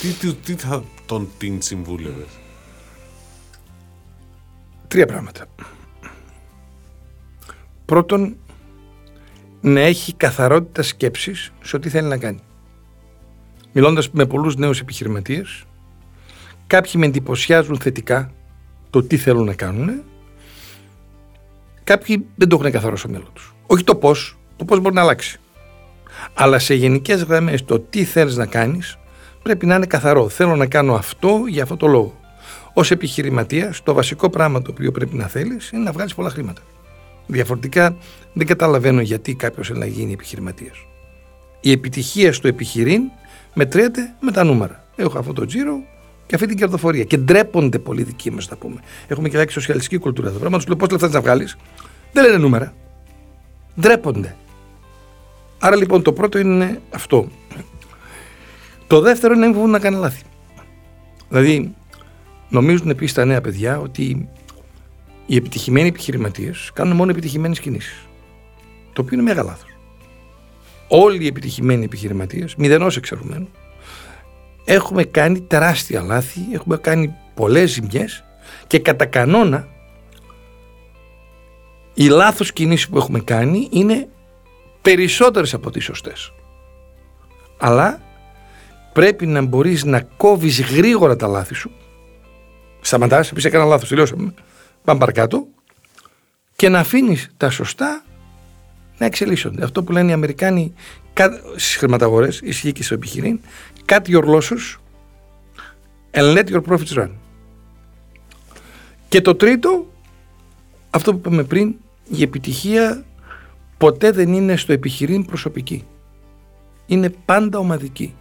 Τι, 0.00 0.08
τι, 0.08 0.34
τι 0.34 0.54
θα 0.54 0.84
τον 1.06 1.28
την 1.38 1.62
συμβούλευες; 1.62 2.28
Τρία 4.88 5.06
πράγματα. 5.06 5.46
Πρώτον, 7.84 8.36
να 9.60 9.80
έχει 9.80 10.14
καθαρότητα 10.14 10.82
σκέψης 10.82 11.52
σε 11.62 11.76
ό,τι 11.76 11.88
θέλει 11.88 12.08
να 12.08 12.18
κάνει. 12.18 12.40
Μιλώντας 13.72 14.10
με 14.10 14.26
πολλούς 14.26 14.56
νέους 14.56 14.80
επιχειρηματίες, 14.80 15.64
κάποιοι 16.66 16.92
με 16.96 17.06
εντυπωσιάζουν 17.06 17.78
θετικά 17.78 18.32
το 18.90 19.02
τι 19.02 19.16
θέλουν 19.16 19.44
να 19.44 19.54
κάνουν 19.54 20.04
Κάποιοι 21.86 22.26
δεν 22.34 22.48
το 22.48 22.56
έχουν 22.60 22.70
καθαρό 22.70 22.96
στο 22.96 23.08
μυαλό 23.08 23.26
τους. 23.32 23.54
Όχι 23.66 23.84
το 23.84 23.94
πώς, 23.94 24.38
το 24.56 24.64
πώς 24.64 24.80
μπορεί 24.80 24.94
να 24.94 25.00
αλλάξει. 25.00 25.40
Αλλά 26.34 26.58
σε 26.58 26.74
γενικές 26.74 27.22
γραμμές 27.22 27.64
το 27.64 27.80
τι 27.80 28.04
θέλεις 28.04 28.36
να 28.36 28.46
κάνεις 28.46 28.98
πρέπει 29.46 29.66
να 29.66 29.74
είναι 29.74 29.86
καθαρό. 29.86 30.28
Θέλω 30.28 30.56
να 30.56 30.66
κάνω 30.66 30.94
αυτό 30.94 31.44
για 31.48 31.62
αυτό 31.62 31.76
το 31.76 31.86
λόγο. 31.86 32.20
Ω 32.74 32.80
επιχειρηματίας, 32.90 33.82
το 33.82 33.94
βασικό 33.94 34.30
πράγμα 34.30 34.62
το 34.62 34.70
οποίο 34.70 34.92
πρέπει 34.92 35.16
να 35.16 35.26
θέλεις 35.26 35.70
είναι 35.70 35.82
να 35.82 35.92
βγάλεις 35.92 36.14
πολλά 36.14 36.30
χρήματα. 36.30 36.60
Διαφορετικά 37.26 37.96
δεν 38.32 38.46
καταλαβαίνω 38.46 39.00
γιατί 39.00 39.34
κάποιος 39.34 39.66
θέλει 39.66 39.78
να 39.78 39.86
γίνει 39.86 40.12
επιχειρηματίας. 40.12 40.76
Η 41.60 41.70
επιτυχία 41.70 42.32
στο 42.32 42.48
επιχειρήν 42.48 43.02
μετριέται 43.54 44.14
με 44.20 44.30
τα 44.30 44.44
νούμερα. 44.44 44.84
Έχω 44.96 45.18
αυτό 45.18 45.32
το 45.32 45.44
τζίρο, 45.44 45.78
και 46.26 46.34
αυτή 46.34 46.46
την 46.46 46.56
κερδοφορία. 46.56 47.04
Και 47.04 47.16
ντρέπονται 47.16 47.78
πολύ 47.78 48.02
δικοί 48.02 48.30
μας, 48.30 48.46
θα 48.46 48.56
πούμε. 48.56 48.80
Έχουμε 49.06 49.28
και 49.28 49.46
σοσιαλιστική 49.48 49.98
κουλτούρα 49.98 50.28
εδώ. 50.28 50.38
Πράγμα 50.38 50.56
τους 50.56 50.66
λέω 50.66 50.76
πώς 50.76 50.90
λεφτά 50.90 51.08
να 51.08 51.20
βγάλεις; 51.20 51.56
Δεν 52.12 52.24
λένε 52.24 52.36
νούμερα. 52.36 52.74
Ντρέπονται. 53.80 54.36
Άρα 55.58 55.76
λοιπόν 55.76 56.02
το 56.02 56.12
πρώτο 56.12 56.38
είναι 56.38 56.80
αυτό. 56.90 57.28
Το 58.86 59.00
δεύτερο 59.00 59.34
είναι 59.34 59.46
να 59.46 59.58
μην 59.58 59.70
να 59.70 59.78
κάνει 59.78 59.96
λάθη. 59.96 60.22
Δηλαδή, 61.28 61.74
νομίζουν 62.48 62.90
επίσης 62.90 63.14
τα 63.14 63.24
νέα 63.24 63.40
παιδιά 63.40 63.78
ότι 63.78 64.28
οι 65.26 65.36
επιτυχημένοι 65.36 65.88
επιχειρηματίες 65.88 66.70
κάνουν 66.74 66.96
μόνο 66.96 67.10
επιτυχημένες 67.10 67.60
κινήσεις. 67.60 68.06
Το 68.92 69.02
οποίο 69.02 69.18
είναι 69.18 69.26
μεγάλο 69.26 69.48
λάθος. 69.48 69.70
Όλοι 70.88 71.24
οι 71.24 71.26
επιτυχημένοι 71.26 71.84
επιχειρηματίες, 71.84 72.54
μηδενός 72.54 72.96
εξαιρουμένου, 72.96 73.48
έχουμε 74.64 75.04
κάνει 75.04 75.40
τεράστια 75.40 76.02
λάθη, 76.02 76.40
έχουμε 76.52 76.76
κάνει 76.76 77.14
πολλές 77.34 77.70
ζημιές 77.70 78.24
και 78.66 78.78
κατά 78.78 79.06
κανόνα 79.06 79.68
οι 81.94 82.08
λάθος 82.08 82.52
κινήσεις 82.52 82.88
που 82.88 82.96
έχουμε 82.98 83.20
κάνει 83.20 83.68
είναι 83.70 84.08
περισσότερες 84.82 85.54
από 85.54 85.70
τις 85.70 85.84
σωστές. 85.84 86.32
Αλλά 87.58 88.00
πρέπει 88.96 89.26
να 89.26 89.42
μπορείς 89.42 89.84
να 89.84 90.00
κόβεις 90.00 90.60
γρήγορα 90.60 91.16
τα 91.16 91.26
λάθη 91.26 91.54
σου. 91.54 91.70
Σταματάς, 92.80 93.30
επίσης 93.30 93.50
έκανα 93.50 93.64
λάθος, 93.64 93.88
τελειώσαμε. 93.88 94.34
Πάμε 94.84 94.98
παρακάτω. 94.98 95.46
Και 96.56 96.68
να 96.68 96.78
αφήνεις 96.78 97.28
τα 97.36 97.50
σωστά 97.50 98.04
να 98.98 99.06
εξελίσσονται. 99.06 99.64
Αυτό 99.64 99.82
που 99.82 99.92
λένε 99.92 100.10
οι 100.10 100.12
Αμερικάνοι 100.12 100.74
στις 101.56 101.76
χρηματαγορές, 101.76 102.40
ισχύει 102.40 102.72
και 102.72 102.82
στο 102.82 102.94
επιχειρήν, 102.94 103.40
cut 103.86 104.00
your 104.06 104.24
losses 104.24 104.76
and 106.10 106.36
let 106.36 106.44
your 106.48 106.62
profits 106.68 106.98
run. 106.98 107.10
Και 109.08 109.20
το 109.20 109.34
τρίτο, 109.34 109.86
αυτό 110.90 111.12
που 111.12 111.18
είπαμε 111.18 111.44
πριν, 111.44 111.74
η 112.08 112.22
επιτυχία 112.22 113.04
ποτέ 113.78 114.10
δεν 114.10 114.32
είναι 114.32 114.56
στο 114.56 114.72
επιχειρήν 114.72 115.24
προσωπική. 115.24 115.84
Είναι 116.86 117.10
πάντα 117.24 117.58
ομαδική. 117.58 118.14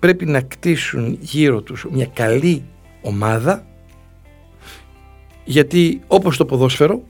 Πρέπει 0.00 0.26
να 0.26 0.40
κτίσουν 0.40 1.18
γύρω 1.20 1.60
τους 1.60 1.86
μια 1.90 2.06
καλή 2.06 2.64
ομάδα 3.02 3.64
γιατί 5.44 6.00
όπως 6.06 6.36
το 6.36 6.44
ποδόσφαιρο 6.44 7.02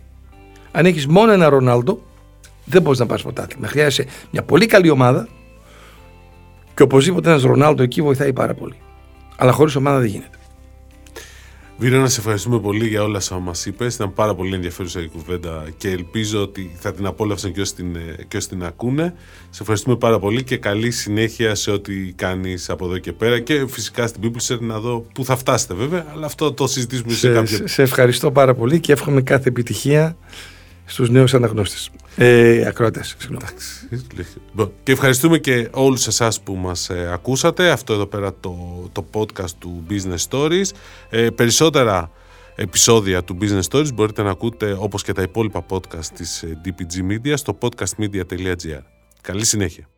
αν 0.73 0.87
έχεις 0.87 1.07
μόνο 1.07 1.33
ένα 1.33 1.49
Ρονάλντο 1.49 2.03
δεν 2.65 2.83
μπορείς 2.83 2.99
να 2.99 3.07
πάρεις 3.07 3.23
πρωτάθλημα. 3.23 3.69
Χρειάζεσαι 3.69 4.07
μια 4.31 4.43
πολύ 4.43 4.67
καλή 4.67 4.91
ομάδα 4.91 5.29
και 6.75 6.83
οπωσδήποτε 6.83 7.31
ένας 7.31 7.43
Ρονάλντο 7.43 7.83
εκεί 7.83 8.03
βοηθάει 8.03 8.33
πάρα 8.33 8.55
πολύ. 8.55 8.75
Αλλά 9.37 9.53
χωρίς 9.53 9.75
ομάδα 9.77 9.99
δεν 9.99 10.09
γίνεται. 10.09 10.40
Βίρο, 11.81 12.01
να 12.01 12.09
σε 12.09 12.21
ευχαριστούμε 12.21 12.61
πολύ 12.61 12.89
για 12.89 13.03
όλα 13.03 13.17
όσα 13.17 13.39
μας 13.39 13.67
είπες. 13.67 13.95
Ήταν 13.95 14.15
πάρα 14.15 14.35
πολύ 14.35 14.55
ενδιαφέρουσα 14.55 15.01
η 15.01 15.07
κουβέντα 15.07 15.65
και 15.77 15.89
ελπίζω 15.89 16.43
ότι 16.43 16.77
θα 16.79 16.93
την 16.93 17.07
απόλαυσαν 17.07 17.53
και 17.53 17.61
όσοι 17.61 17.75
την, 17.75 17.97
και 18.29 18.37
όσοι 18.37 18.49
την 18.49 18.65
ακούνε. 18.65 19.15
Σε 19.51 19.59
ευχαριστούμε 19.61 19.97
πάρα 19.97 20.19
πολύ 20.19 20.45
και 20.45 20.57
καλή 20.57 20.91
συνέχεια 20.91 21.55
σε 21.55 21.71
ό,τι 21.71 22.13
κάνεις 22.13 22.71
από 22.71 22.85
εδώ 22.85 22.99
και 22.99 23.13
πέρα 23.13 23.41
και 23.41 23.67
φυσικά 23.69 24.07
στην 24.07 24.23
Peopleser 24.25 24.59
να 24.61 24.81
δω 24.81 25.07
πού 25.15 25.25
θα 25.25 25.37
φτάσετε 25.37 25.75
βέβαια, 25.75 26.07
αλλά 26.13 26.27
αυτό 26.27 26.53
το 26.53 26.67
συζητήσουμε 26.67 27.13
σε, 27.13 27.19
σε 27.19 27.33
κάποιο. 27.33 27.67
Σε 27.67 27.83
ευχαριστώ 27.83 28.31
πάρα 28.31 28.55
πολύ 28.55 28.81
και 28.81 28.93
εύχομαι 28.93 29.23
κάθε 29.23 29.49
επιτυχία 29.49 30.17
στους 30.91 31.11
νέους 31.11 31.35
αναγνώστες. 31.35 31.91
Ε, 32.17 32.67
ακροατές, 32.67 33.17
συγγνώμη. 33.19 33.45
Και 34.83 34.93
ευχαριστούμε 34.93 35.39
και 35.39 35.69
όλους 35.73 36.07
εσάς 36.07 36.41
που 36.41 36.55
μας 36.55 36.91
ε, 36.91 37.11
ακούσατε. 37.13 37.71
Αυτό 37.71 37.93
εδώ 37.93 38.07
πέρα 38.07 38.35
το, 38.41 38.55
το 38.93 39.07
podcast 39.13 39.51
του 39.59 39.85
Business 39.91 40.29
Stories. 40.31 40.67
Ε, 41.11 41.31
περισσότερα 41.31 42.11
επεισόδια 42.55 43.25
του 43.25 43.39
Business 43.41 43.63
Stories 43.71 43.95
μπορείτε 43.95 44.23
να 44.23 44.31
ακούτε 44.31 44.77
όπως 44.79 45.03
και 45.03 45.13
τα 45.13 45.23
υπόλοιπα 45.23 45.67
podcast 45.69 46.07
της 46.15 46.45
DPG 46.65 47.13
Media 47.13 47.33
στο 47.35 47.59
podcastmedia.gr. 47.61 48.83
Καλή 49.21 49.45
συνέχεια. 49.45 49.89